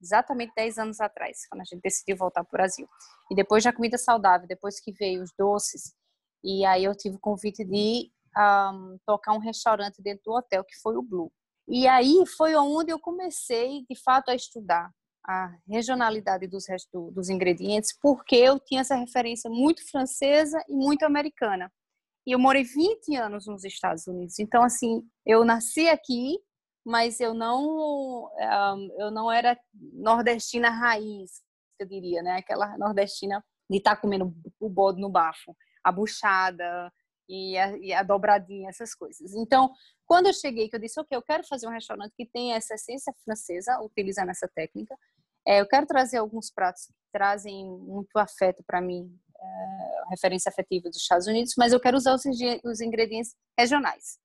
exatamente 0.00 0.52
10 0.56 0.78
anos 0.78 1.00
atrás, 1.00 1.46
quando 1.48 1.60
a 1.60 1.64
gente 1.64 1.80
decidiu 1.82 2.16
voltar 2.16 2.42
para 2.44 2.48
o 2.48 2.58
Brasil. 2.58 2.88
E 3.30 3.34
depois 3.34 3.62
da 3.62 3.72
comida 3.72 3.98
saudável, 3.98 4.48
depois 4.48 4.80
que 4.80 4.92
veio 4.92 5.22
os 5.22 5.32
doces, 5.38 5.94
e 6.42 6.64
aí 6.64 6.84
eu 6.84 6.96
tive 6.96 7.16
o 7.16 7.20
convite 7.20 7.64
de 7.64 8.10
um, 8.36 8.98
tocar 9.06 9.32
um 9.32 9.38
restaurante 9.38 10.02
dentro 10.02 10.22
do 10.24 10.32
hotel, 10.32 10.64
que 10.64 10.80
foi 10.80 10.96
o 10.96 11.02
Blue. 11.02 11.32
E 11.68 11.86
aí 11.86 12.24
foi 12.36 12.54
onde 12.54 12.92
eu 12.92 12.98
comecei, 12.98 13.84
de 13.88 13.96
fato, 14.02 14.30
a 14.30 14.34
estudar 14.34 14.90
a 15.24 15.54
regionalidade 15.68 16.46
dos, 16.48 16.64
dos 17.12 17.28
ingredientes, 17.28 17.96
porque 18.00 18.36
eu 18.36 18.58
tinha 18.58 18.80
essa 18.80 18.96
referência 18.96 19.48
muito 19.48 19.88
francesa 19.88 20.62
e 20.68 20.74
muito 20.74 21.04
americana. 21.04 21.72
E 22.26 22.32
eu 22.32 22.38
morei 22.38 22.64
20 22.64 23.14
anos 23.16 23.46
nos 23.46 23.64
Estados 23.64 24.06
Unidos. 24.06 24.38
Então, 24.38 24.62
assim, 24.62 25.02
eu 25.24 25.44
nasci 25.44 25.88
aqui, 25.88 26.38
mas 26.84 27.20
eu 27.20 27.34
não, 27.34 28.28
eu 28.98 29.10
não 29.10 29.30
era 29.30 29.58
nordestina 29.92 30.70
raiz, 30.70 31.42
eu 31.78 31.86
diria, 31.86 32.22
né? 32.22 32.38
Aquela 32.38 32.76
nordestina 32.78 33.44
de 33.70 33.78
estar 33.78 33.96
tá 33.96 34.00
comendo 34.00 34.34
o 34.60 34.68
bode 34.68 35.00
no 35.00 35.10
bafo, 35.10 35.56
a 35.84 35.92
buchada 35.92 36.92
e 37.28 37.56
a, 37.56 37.76
e 37.78 37.92
a 37.92 38.02
dobradinha, 38.02 38.68
essas 38.68 38.94
coisas. 38.94 39.34
Então, 39.34 39.72
quando 40.06 40.26
eu 40.26 40.32
cheguei, 40.32 40.68
que 40.68 40.76
eu 40.76 40.80
disse, 40.80 41.00
ok, 41.00 41.16
eu 41.16 41.22
quero 41.22 41.44
fazer 41.46 41.66
um 41.66 41.72
restaurante 41.72 42.12
que 42.16 42.26
tenha 42.26 42.56
essa 42.56 42.74
essência 42.74 43.12
francesa, 43.24 43.80
utilizando 43.80 44.30
essa 44.30 44.48
técnica, 44.48 44.96
é, 45.46 45.60
eu 45.60 45.66
quero 45.66 45.86
trazer 45.86 46.18
alguns 46.18 46.50
pratos 46.50 46.86
que 46.86 46.94
trazem 47.12 47.66
muito 47.66 48.16
afeto 48.16 48.62
para 48.64 48.80
mim, 48.80 49.10
é, 49.36 50.10
referência 50.10 50.50
afetiva 50.50 50.88
dos 50.88 50.98
Estados 50.98 51.26
Unidos, 51.26 51.54
mas 51.58 51.72
eu 51.72 51.80
quero 51.80 51.96
usar 51.96 52.14
os, 52.14 52.22
os 52.64 52.80
ingredientes 52.80 53.34
regionais. 53.58 54.18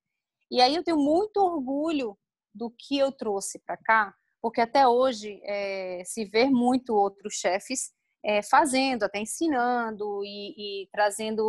E 0.51 0.61
aí 0.61 0.75
eu 0.75 0.83
tenho 0.83 0.97
muito 0.97 1.37
orgulho 1.37 2.17
do 2.53 2.71
que 2.71 2.97
eu 2.97 3.11
trouxe 3.11 3.59
para 3.59 3.77
cá, 3.77 4.13
porque 4.41 4.61
até 4.61 4.87
hoje 4.87 5.41
é, 5.43 6.03
se 6.05 6.25
vê 6.25 6.45
muito 6.45 6.93
outros 6.93 7.35
chefes 7.35 7.91
é, 8.23 8.41
fazendo, 8.41 9.03
até 9.03 9.19
ensinando 9.19 10.23
e, 10.23 10.83
e, 10.83 10.89
trazendo 10.91 11.43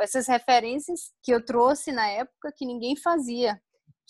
essas 0.00 0.26
referências 0.26 1.12
que 1.22 1.32
eu 1.32 1.44
trouxe 1.44 1.92
na 1.92 2.06
época 2.06 2.52
que 2.56 2.66
ninguém 2.66 2.96
fazia 2.96 3.60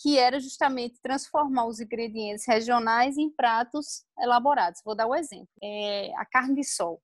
que 0.03 0.17
era 0.17 0.39
justamente 0.39 0.99
transformar 1.01 1.65
os 1.65 1.79
ingredientes 1.79 2.45
regionais 2.45 3.17
em 3.17 3.29
pratos 3.29 4.03
elaborados. 4.19 4.81
Vou 4.83 4.95
dar 4.95 5.07
um 5.07 5.15
exemplo. 5.15 5.47
É 5.63 6.13
a 6.17 6.25
carne 6.25 6.55
de 6.55 6.63
sol. 6.63 7.01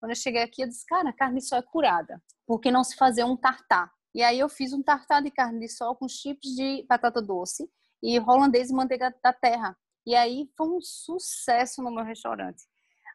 Quando 0.00 0.10
eu 0.10 0.16
cheguei 0.16 0.42
aqui, 0.42 0.62
eu 0.62 0.68
disse, 0.68 0.84
cara, 0.86 1.10
a 1.10 1.12
carne 1.12 1.38
de 1.38 1.46
sol 1.46 1.58
é 1.58 1.62
curada. 1.62 2.20
Por 2.44 2.60
que 2.60 2.70
não 2.70 2.82
se 2.82 2.96
fazer 2.96 3.22
um 3.22 3.36
tartar? 3.36 3.92
E 4.14 4.22
aí 4.22 4.40
eu 4.40 4.48
fiz 4.48 4.72
um 4.72 4.82
tartar 4.82 5.22
de 5.22 5.30
carne 5.30 5.60
de 5.60 5.68
sol 5.68 5.94
com 5.94 6.08
chips 6.08 6.50
de 6.56 6.84
batata 6.88 7.22
doce 7.22 7.70
e 8.02 8.18
holandês 8.18 8.70
e 8.70 8.74
manteiga 8.74 9.14
da 9.22 9.32
terra. 9.32 9.76
E 10.04 10.14
aí 10.16 10.50
foi 10.56 10.68
um 10.68 10.80
sucesso 10.80 11.80
no 11.80 11.92
meu 11.92 12.04
restaurante. 12.04 12.64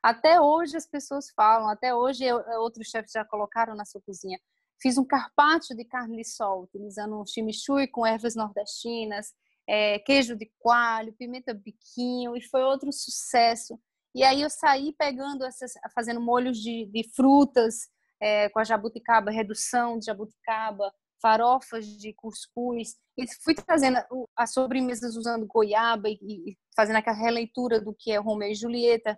Até 0.01 0.39
hoje 0.39 0.77
as 0.77 0.87
pessoas 0.87 1.29
falam, 1.31 1.67
até 1.67 1.93
hoje 1.93 2.23
outros 2.59 2.87
chefes 2.87 3.11
já 3.11 3.25
colocaram 3.25 3.75
na 3.75 3.83
sua 3.83 4.01
cozinha. 4.01 4.39
Fiz 4.81 4.97
um 4.97 5.05
carpaccio 5.05 5.75
de 5.75 5.83
carne 5.83 6.17
de 6.17 6.23
sol, 6.23 6.63
utilizando 6.63 7.19
um 7.19 7.25
chimichurri 7.25 7.87
com 7.87 8.05
ervas 8.05 8.35
nordestinas, 8.35 9.33
é, 9.67 9.99
queijo 9.99 10.35
de 10.35 10.51
coalho, 10.59 11.13
pimenta 11.13 11.53
biquinho, 11.53 12.35
e 12.37 12.41
foi 12.41 12.63
outro 12.63 12.91
sucesso. 12.91 13.79
E 14.15 14.23
aí 14.23 14.41
eu 14.41 14.49
saí 14.49 14.93
pegando 14.97 15.45
essas, 15.45 15.73
fazendo 15.93 16.21
molhos 16.21 16.57
de, 16.57 16.85
de 16.85 17.03
frutas 17.15 17.87
é, 18.21 18.49
com 18.49 18.59
a 18.59 18.63
jabuticaba, 18.63 19.31
redução 19.31 19.99
de 19.99 20.05
jabuticaba, 20.05 20.91
farofas 21.21 21.85
de 21.85 22.13
cuscuz. 22.13 22.95
E 23.17 23.25
fui 23.43 23.53
trazendo 23.53 23.97
as 24.35 24.53
sobremesas 24.53 25.15
usando 25.15 25.45
goiaba 25.45 26.09
e, 26.09 26.17
e 26.21 26.57
fazendo 26.75 26.97
aquela 26.97 27.17
releitura 27.17 27.81
do 27.81 27.93
que 27.93 28.11
é 28.11 28.17
Romeu 28.17 28.49
e 28.49 28.55
Julieta, 28.55 29.17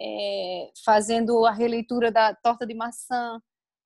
é, 0.00 0.70
fazendo 0.84 1.44
a 1.44 1.52
releitura 1.52 2.10
da 2.10 2.34
torta 2.34 2.66
de 2.66 2.74
maçã, 2.74 3.40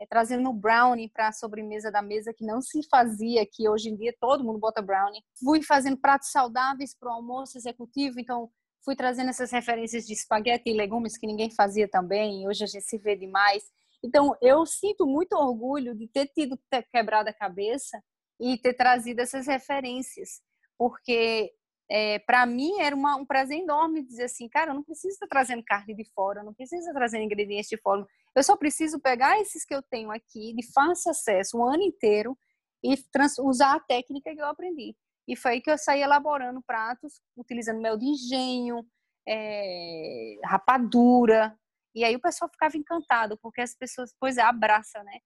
é, 0.05 0.07
trazendo 0.07 0.53
brownie 0.53 1.09
para 1.09 1.29
a 1.29 1.33
sobremesa 1.33 1.91
da 1.91 2.03
mesa 2.03 2.33
que 2.33 2.45
não 2.45 2.61
se 2.61 2.87
fazia 2.89 3.47
que 3.51 3.69
hoje 3.69 3.89
em 3.89 3.97
dia 3.97 4.15
todo 4.21 4.45
mundo 4.45 4.59
bota 4.59 4.83
brownie. 4.83 5.23
Fui 5.43 5.63
fazendo 5.63 5.97
pratos 5.97 6.31
saudáveis 6.31 6.95
para 6.97 7.09
o 7.09 7.13
almoço 7.13 7.57
executivo, 7.57 8.21
então 8.21 8.51
fui 8.85 8.95
trazendo 8.95 9.31
essas 9.31 9.51
referências 9.51 10.07
de 10.07 10.13
espaguete 10.13 10.69
e 10.69 10.75
legumes 10.75 11.17
que 11.17 11.27
ninguém 11.27 11.51
fazia 11.51 11.89
também, 11.89 12.47
hoje 12.47 12.65
a 12.65 12.67
gente 12.67 12.85
se 12.85 12.99
vê 12.99 13.17
demais. 13.17 13.65
Então 14.03 14.37
eu 14.43 14.67
sinto 14.67 15.07
muito 15.07 15.33
orgulho 15.33 15.95
de 15.95 16.07
ter 16.07 16.27
tido 16.27 16.59
quebrado 16.93 17.31
a 17.31 17.33
cabeça 17.33 18.03
e 18.39 18.59
ter 18.59 18.75
trazido 18.75 19.21
essas 19.21 19.47
referências, 19.47 20.43
porque 20.77 21.53
é, 21.91 22.19
para 22.19 22.45
mim 22.47 22.81
era 22.81 22.95
uma, 22.95 23.17
um 23.17 23.25
prazer 23.25 23.59
enorme 23.59 24.03
dizer 24.03 24.25
assim, 24.25 24.49
cara, 24.49 24.71
eu 24.71 24.75
não 24.75 24.83
preciso 24.83 25.15
estar 25.15 25.27
trazendo 25.27 25.63
carne 25.65 25.95
de 25.95 26.05
fora, 26.13 26.43
não 26.43 26.53
preciso 26.53 26.81
estar 26.81 26.95
trazendo 26.95 27.25
ingredientes 27.25 27.69
de 27.69 27.77
fora, 27.79 28.07
eu 28.35 28.43
só 28.43 28.57
preciso 28.57 29.01
pegar 29.01 29.41
esses 29.41 29.65
que 29.65 29.75
eu 29.75 29.83
tenho 29.83 30.11
aqui 30.11 30.55
de 30.55 30.73
fácil 30.73 31.11
acesso 31.11 31.59
o 31.59 31.65
ano 31.65 31.83
inteiro 31.83 32.37
e 32.83 32.95
usar 33.41 33.77
a 33.77 33.81
técnica 33.81 34.35
que 34.35 34.41
eu 34.41 34.47
aprendi. 34.47 34.95
E 35.27 35.37
foi 35.37 35.53
aí 35.53 35.61
que 35.61 35.71
eu 35.71 35.79
saí 35.79 36.03
elaborando 36.03 36.63
pratos, 36.63 37.21
utilizando 37.37 37.81
mel 37.81 37.97
de 37.97 38.07
engenho, 38.07 38.87
é, 39.27 40.37
rapadura. 40.45 41.59
E 41.95 42.05
aí 42.05 42.15
o 42.15 42.21
pessoal 42.21 42.51
ficava 42.51 42.77
encantado, 42.77 43.39
porque 43.41 43.61
as 43.61 43.75
pessoas, 43.75 44.15
pois 44.21 44.37
é, 44.37 44.43
abraça, 44.43 45.03
né? 45.03 45.21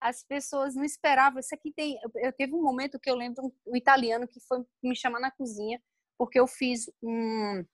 As 0.00 0.24
pessoas 0.24 0.74
não 0.74 0.84
esperavam. 0.84 1.38
Isso 1.38 1.54
aqui 1.54 1.72
tem. 1.72 1.96
Eu, 2.02 2.10
eu 2.16 2.32
teve 2.32 2.54
um 2.54 2.62
momento 2.62 2.98
que 2.98 3.08
eu 3.08 3.14
lembro 3.14 3.44
um, 3.46 3.72
um 3.72 3.76
italiano 3.76 4.26
que 4.26 4.40
foi 4.40 4.64
me 4.82 4.96
chamar 4.96 5.20
na 5.20 5.30
cozinha 5.30 5.80
porque 6.18 6.38
eu 6.38 6.46
fiz 6.46 6.90
um. 7.02 7.64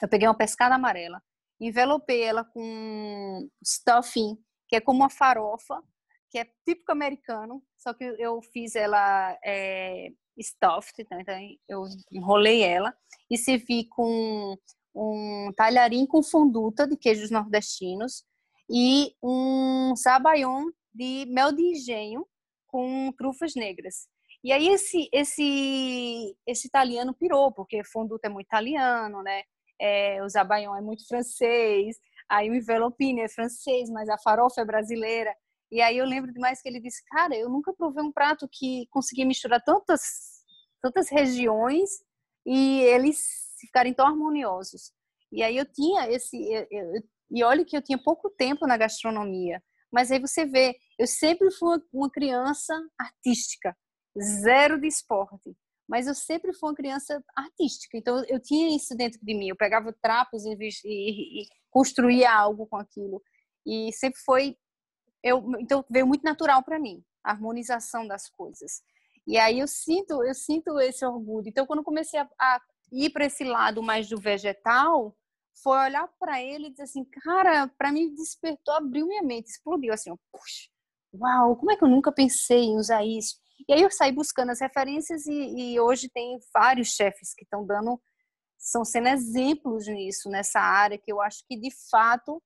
Eu 0.00 0.08
peguei 0.08 0.28
uma 0.28 0.36
pescada 0.36 0.74
amarela, 0.74 1.22
envelopei 1.60 2.22
ela 2.22 2.44
com 2.44 3.48
stuffing, 3.64 4.36
que 4.68 4.76
é 4.76 4.80
como 4.80 5.00
uma 5.00 5.10
farofa, 5.10 5.82
que 6.30 6.38
é 6.38 6.44
típico 6.64 6.92
americano, 6.92 7.62
só 7.76 7.94
que 7.94 8.04
eu 8.04 8.40
fiz 8.42 8.74
ela 8.74 9.36
é, 9.44 10.10
stuffed, 10.40 11.06
né? 11.10 11.20
então 11.20 11.34
eu 11.68 11.84
enrolei 12.12 12.62
ela 12.62 12.94
e 13.30 13.36
servi 13.36 13.88
com 13.88 14.56
um 14.94 15.52
talharim 15.56 16.06
com 16.06 16.22
funduta 16.22 16.86
de 16.86 16.96
queijos 16.96 17.30
nordestinos 17.30 18.24
e 18.70 19.14
um 19.22 19.94
sabaion 19.96 20.66
de 20.92 21.26
mel 21.28 21.52
de 21.52 21.62
engenho 21.62 22.26
com 22.66 23.12
trufas 23.16 23.54
negras. 23.54 24.08
E 24.42 24.52
aí 24.52 24.68
esse 24.68 25.08
esse 25.12 26.36
esse 26.46 26.68
italiano 26.68 27.14
pirou, 27.14 27.52
porque 27.52 27.82
fonduta 27.84 28.28
é 28.28 28.30
muito 28.30 28.46
italiano, 28.46 29.22
né? 29.22 29.42
É, 29.80 30.22
o 30.22 30.28
zabaion 30.28 30.74
é 30.76 30.80
muito 30.80 31.06
francês, 31.06 31.96
aí 32.28 32.50
o 32.50 32.54
envelopine 32.54 33.20
é 33.20 33.28
francês, 33.28 33.88
mas 33.90 34.08
a 34.08 34.18
farofa 34.18 34.60
é 34.60 34.64
brasileira. 34.64 35.34
E 35.70 35.80
aí 35.80 35.98
eu 35.98 36.06
lembro 36.06 36.32
demais 36.32 36.62
que 36.62 36.68
ele 36.68 36.80
disse, 36.80 37.02
cara, 37.10 37.36
eu 37.36 37.48
nunca 37.48 37.72
provei 37.72 38.02
um 38.02 38.12
prato 38.12 38.48
que 38.50 38.86
conseguia 38.90 39.26
misturar 39.26 39.62
tantas 39.62 40.38
tantas 40.80 41.08
regiões 41.10 41.90
e 42.46 42.80
eles 42.82 43.18
ficarem 43.60 43.92
tão 43.92 44.06
harmoniosos. 44.06 44.92
E 45.30 45.42
aí 45.42 45.56
eu 45.56 45.66
tinha 45.66 46.08
esse 46.08 46.36
eu, 46.36 46.66
eu, 46.70 47.02
e 47.30 47.44
olha 47.44 47.64
que 47.64 47.76
eu 47.76 47.82
tinha 47.82 47.98
pouco 48.02 48.30
tempo 48.30 48.66
na 48.66 48.76
gastronomia, 48.76 49.62
mas 49.92 50.10
aí 50.10 50.18
você 50.18 50.46
vê, 50.46 50.76
eu 50.98 51.06
sempre 51.06 51.50
fui 51.50 51.78
uma 51.92 52.10
criança 52.10 52.74
artística 52.98 53.76
zero 54.18 54.80
de 54.80 54.86
esporte. 54.86 55.54
Mas 55.88 56.06
eu 56.06 56.14
sempre 56.14 56.52
fui 56.52 56.68
uma 56.68 56.76
criança 56.76 57.24
artística, 57.34 57.96
então 57.96 58.22
eu 58.28 58.38
tinha 58.38 58.76
isso 58.76 58.94
dentro 58.94 59.18
de 59.22 59.34
mim. 59.34 59.48
Eu 59.48 59.56
pegava 59.56 59.92
trapos 60.02 60.44
e, 60.44 60.54
e, 60.84 61.42
e 61.42 61.46
construía 61.70 62.30
algo 62.30 62.66
com 62.66 62.76
aquilo. 62.76 63.22
E 63.66 63.90
sempre 63.92 64.20
foi. 64.20 64.56
Eu, 65.22 65.42
então 65.58 65.84
veio 65.90 66.06
muito 66.06 66.22
natural 66.22 66.62
para 66.62 66.78
mim 66.78 67.02
a 67.24 67.32
harmonização 67.32 68.06
das 68.06 68.28
coisas. 68.28 68.82
E 69.26 69.36
aí 69.38 69.58
eu 69.58 69.66
sinto, 69.66 70.22
eu 70.22 70.34
sinto 70.34 70.78
esse 70.80 71.04
orgulho. 71.04 71.48
Então 71.48 71.66
quando 71.66 71.82
comecei 71.82 72.20
a, 72.20 72.28
a 72.38 72.60
ir 72.92 73.10
para 73.10 73.26
esse 73.26 73.44
lado 73.44 73.82
mais 73.82 74.08
do 74.08 74.18
vegetal, 74.18 75.16
foi 75.62 75.78
olhar 75.78 76.08
para 76.18 76.42
ele 76.42 76.68
e 76.68 76.70
dizer 76.70 76.84
assim, 76.84 77.04
cara, 77.04 77.68
para 77.76 77.92
mim 77.92 78.14
despertou, 78.14 78.74
abriu 78.74 79.06
minha 79.06 79.22
mente, 79.22 79.48
explodiu 79.48 79.92
assim, 79.92 80.14
puxa, 80.32 80.68
uau, 81.12 81.56
como 81.56 81.72
é 81.72 81.76
que 81.76 81.84
eu 81.84 81.88
nunca 81.88 82.12
pensei 82.12 82.64
em 82.64 82.76
usar 82.76 83.04
isso? 83.04 83.36
E 83.66 83.72
aí 83.72 83.82
eu 83.82 83.90
saí 83.90 84.12
buscando 84.12 84.50
as 84.50 84.60
referências 84.60 85.26
e, 85.26 85.32
e 85.74 85.80
hoje 85.80 86.08
tem 86.08 86.38
vários 86.52 86.88
chefes 86.88 87.34
que 87.34 87.44
estão 87.44 87.66
dando, 87.66 88.00
estão 88.58 88.84
sendo 88.84 89.08
exemplos 89.08 89.86
nisso, 89.86 90.28
nessa 90.28 90.60
área, 90.60 90.98
que 90.98 91.12
eu 91.12 91.20
acho 91.20 91.44
que 91.48 91.56
de 91.58 91.70
fato 91.90 92.42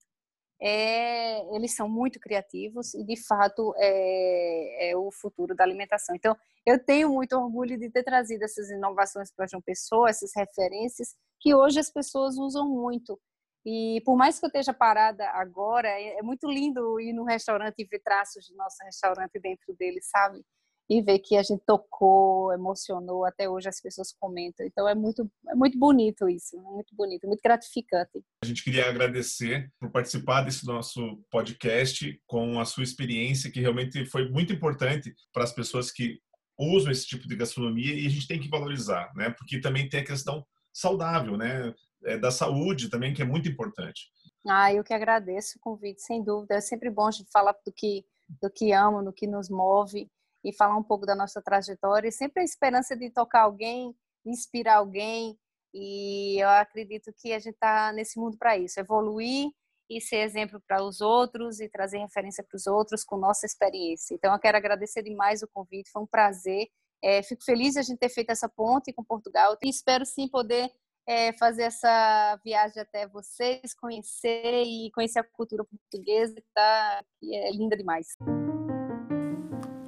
é, 0.64 1.56
eles 1.56 1.74
são 1.74 1.88
muito 1.88 2.20
criativos 2.20 2.94
e 2.94 3.04
de 3.04 3.16
fato 3.16 3.74
é, 3.76 4.90
é, 4.90 4.96
o 4.96 5.10
futuro 5.10 5.56
da 5.56 5.64
alimentação. 5.64 6.14
Então, 6.14 6.36
eu 6.64 6.78
tenho 6.82 7.08
muito 7.08 7.36
orgulho 7.36 7.76
de 7.76 7.90
ter 7.90 8.04
trazido 8.04 8.44
essas 8.44 8.70
inovações 8.70 9.32
para 9.34 9.48
João 9.48 9.60
Pessoa, 9.60 10.08
essas 10.08 10.30
referências 10.36 11.16
que 11.40 11.52
hoje 11.52 11.80
as 11.80 11.90
pessoas 11.90 12.38
usam 12.38 12.68
muito. 12.68 13.20
E 13.66 14.00
por 14.04 14.16
mais 14.16 14.38
que 14.38 14.46
eu 14.46 14.48
esteja 14.48 14.72
parada 14.72 15.28
agora, 15.30 15.88
é, 15.88 16.18
é 16.18 16.22
muito 16.22 16.48
lindo 16.48 17.00
ir 17.00 17.12
no 17.12 17.24
restaurante 17.24 17.74
e 17.78 17.84
ver 17.84 18.00
traços 18.00 18.48
do 18.48 18.56
nosso 18.56 18.76
restaurante 18.84 19.40
dentro 19.40 19.74
dele, 19.74 20.00
sabe? 20.00 20.44
E 20.88 21.00
ver 21.00 21.18
que 21.20 21.36
a 21.36 21.42
gente 21.42 21.62
tocou, 21.66 22.52
emocionou, 22.52 23.24
até 23.24 23.48
hoje 23.48 23.68
as 23.68 23.80
pessoas 23.80 24.12
comentam. 24.12 24.66
Então 24.66 24.88
é 24.88 24.94
muito, 24.94 25.30
é 25.48 25.54
muito 25.54 25.78
bonito 25.78 26.28
isso, 26.28 26.60
muito 26.60 26.94
bonito, 26.94 27.26
muito 27.26 27.40
gratificante. 27.42 28.22
A 28.42 28.46
gente 28.46 28.62
queria 28.62 28.88
agradecer 28.88 29.70
por 29.78 29.90
participar 29.90 30.42
desse 30.42 30.66
nosso 30.66 31.22
podcast 31.30 32.20
com 32.26 32.60
a 32.60 32.64
sua 32.64 32.82
experiência, 32.82 33.50
que 33.50 33.60
realmente 33.60 34.04
foi 34.06 34.28
muito 34.28 34.52
importante 34.52 35.14
para 35.32 35.44
as 35.44 35.52
pessoas 35.52 35.90
que 35.90 36.18
usam 36.58 36.92
esse 36.92 37.06
tipo 37.06 37.26
de 37.26 37.36
gastronomia 37.36 37.94
e 37.94 38.06
a 38.06 38.10
gente 38.10 38.28
tem 38.28 38.40
que 38.40 38.48
valorizar, 38.48 39.10
né? 39.16 39.30
Porque 39.30 39.60
também 39.60 39.88
tem 39.88 40.00
a 40.00 40.06
questão 40.06 40.44
saudável, 40.72 41.36
né? 41.36 41.74
É, 42.04 42.18
da 42.18 42.32
saúde 42.32 42.90
também, 42.90 43.14
que 43.14 43.22
é 43.22 43.24
muito 43.24 43.48
importante. 43.48 44.10
Ah, 44.46 44.74
eu 44.74 44.82
que 44.82 44.92
agradeço 44.92 45.56
o 45.56 45.60
convite, 45.60 46.02
sem 46.02 46.22
dúvida. 46.22 46.56
É 46.56 46.60
sempre 46.60 46.90
bom 46.90 47.06
a 47.06 47.12
gente 47.12 47.30
falar 47.30 47.54
do 47.64 47.72
que, 47.72 48.04
do 48.42 48.50
que 48.50 48.72
amo, 48.72 49.04
do 49.04 49.12
que 49.12 49.26
nos 49.26 49.48
move 49.48 50.10
e 50.44 50.54
falar 50.54 50.76
um 50.76 50.82
pouco 50.82 51.06
da 51.06 51.14
nossa 51.14 51.40
trajetória. 51.40 52.10
Sempre 52.10 52.42
a 52.42 52.44
esperança 52.44 52.96
de 52.96 53.10
tocar 53.10 53.42
alguém, 53.42 53.94
inspirar 54.24 54.76
alguém. 54.76 55.38
E 55.74 56.42
eu 56.42 56.48
acredito 56.48 57.12
que 57.16 57.32
a 57.32 57.38
gente 57.38 57.54
está 57.54 57.92
nesse 57.92 58.18
mundo 58.18 58.36
para 58.36 58.58
isso, 58.58 58.78
evoluir 58.78 59.50
e 59.88 60.00
ser 60.00 60.18
exemplo 60.18 60.60
para 60.66 60.82
os 60.82 61.00
outros 61.00 61.60
e 61.60 61.68
trazer 61.68 61.98
referência 61.98 62.44
para 62.44 62.56
os 62.56 62.66
outros 62.66 63.04
com 63.04 63.16
nossa 63.16 63.46
experiência. 63.46 64.14
Então, 64.14 64.32
eu 64.32 64.38
quero 64.38 64.56
agradecer 64.56 65.02
demais 65.02 65.42
o 65.42 65.48
convite, 65.48 65.90
foi 65.90 66.02
um 66.02 66.06
prazer. 66.06 66.68
É, 67.02 67.22
fico 67.22 67.44
feliz 67.44 67.74
de 67.74 67.80
a 67.80 67.82
gente 67.82 67.98
ter 67.98 68.08
feito 68.08 68.30
essa 68.30 68.48
ponte 68.48 68.92
com 68.92 69.02
Portugal 69.02 69.56
e 69.62 69.68
espero 69.68 70.06
sim 70.06 70.28
poder 70.28 70.70
é, 71.06 71.32
fazer 71.32 71.64
essa 71.64 72.38
viagem 72.44 72.80
até 72.80 73.08
vocês, 73.08 73.74
conhecer 73.74 74.62
e 74.64 74.90
conhecer 74.92 75.18
a 75.18 75.24
cultura 75.24 75.64
portuguesa, 75.64 76.34
tá, 76.54 77.04
que 77.18 77.34
é 77.34 77.50
linda 77.50 77.76
demais. 77.76 78.06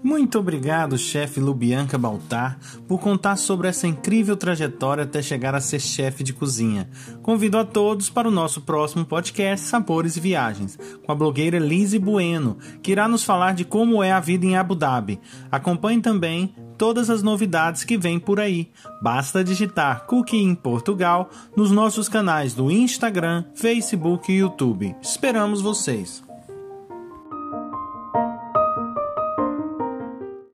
Muito 0.05 0.39
obrigado, 0.39 0.99
chefe 0.99 1.41
Lubianca 1.41 1.97
Baltar, 1.97 2.59
por 2.87 3.01
contar 3.01 3.37
sobre 3.37 3.69
essa 3.69 3.89
incrível 3.89 4.37
trajetória 4.37 5.05
até 5.05 5.23
chegar 5.23 5.55
a 5.55 5.63
ser 5.63 5.81
chefe 5.81 6.23
de 6.23 6.35
cozinha. 6.35 6.91
Convido 7.23 7.57
a 7.57 7.65
todos 7.65 8.11
para 8.11 8.29
o 8.29 8.31
nosso 8.31 8.61
próximo 8.61 9.07
podcast 9.07 9.67
Sabores 9.67 10.19
e 10.19 10.21
Viagens, 10.21 10.79
com 11.07 11.11
a 11.11 11.15
blogueira 11.15 11.59
Lizzie 11.59 11.99
Bueno, 11.99 12.59
que 12.83 12.93
irá 12.93 13.09
nos 13.09 13.25
falar 13.25 13.55
de 13.55 13.65
como 13.65 14.03
é 14.03 14.13
a 14.13 14.21
vida 14.21 14.45
em 14.45 14.59
Abu 14.59 14.75
Dhabi. 14.75 15.19
Acompanhe 15.51 16.03
também 16.03 16.55
todas 16.77 17.09
as 17.09 17.23
novidades 17.23 17.83
que 17.83 17.97
vêm 17.97 18.19
por 18.19 18.39
aí. 18.39 18.71
Basta 19.01 19.43
digitar 19.43 20.05
Cookie 20.05 20.37
em 20.37 20.55
Portugal 20.55 21.31
nos 21.57 21.71
nossos 21.71 22.11
canais 22.11 22.53
do 22.53 22.71
Instagram, 22.71 23.47
Facebook 23.55 24.31
e 24.31 24.37
YouTube. 24.37 24.95
Esperamos 25.01 25.63
vocês! 25.63 26.24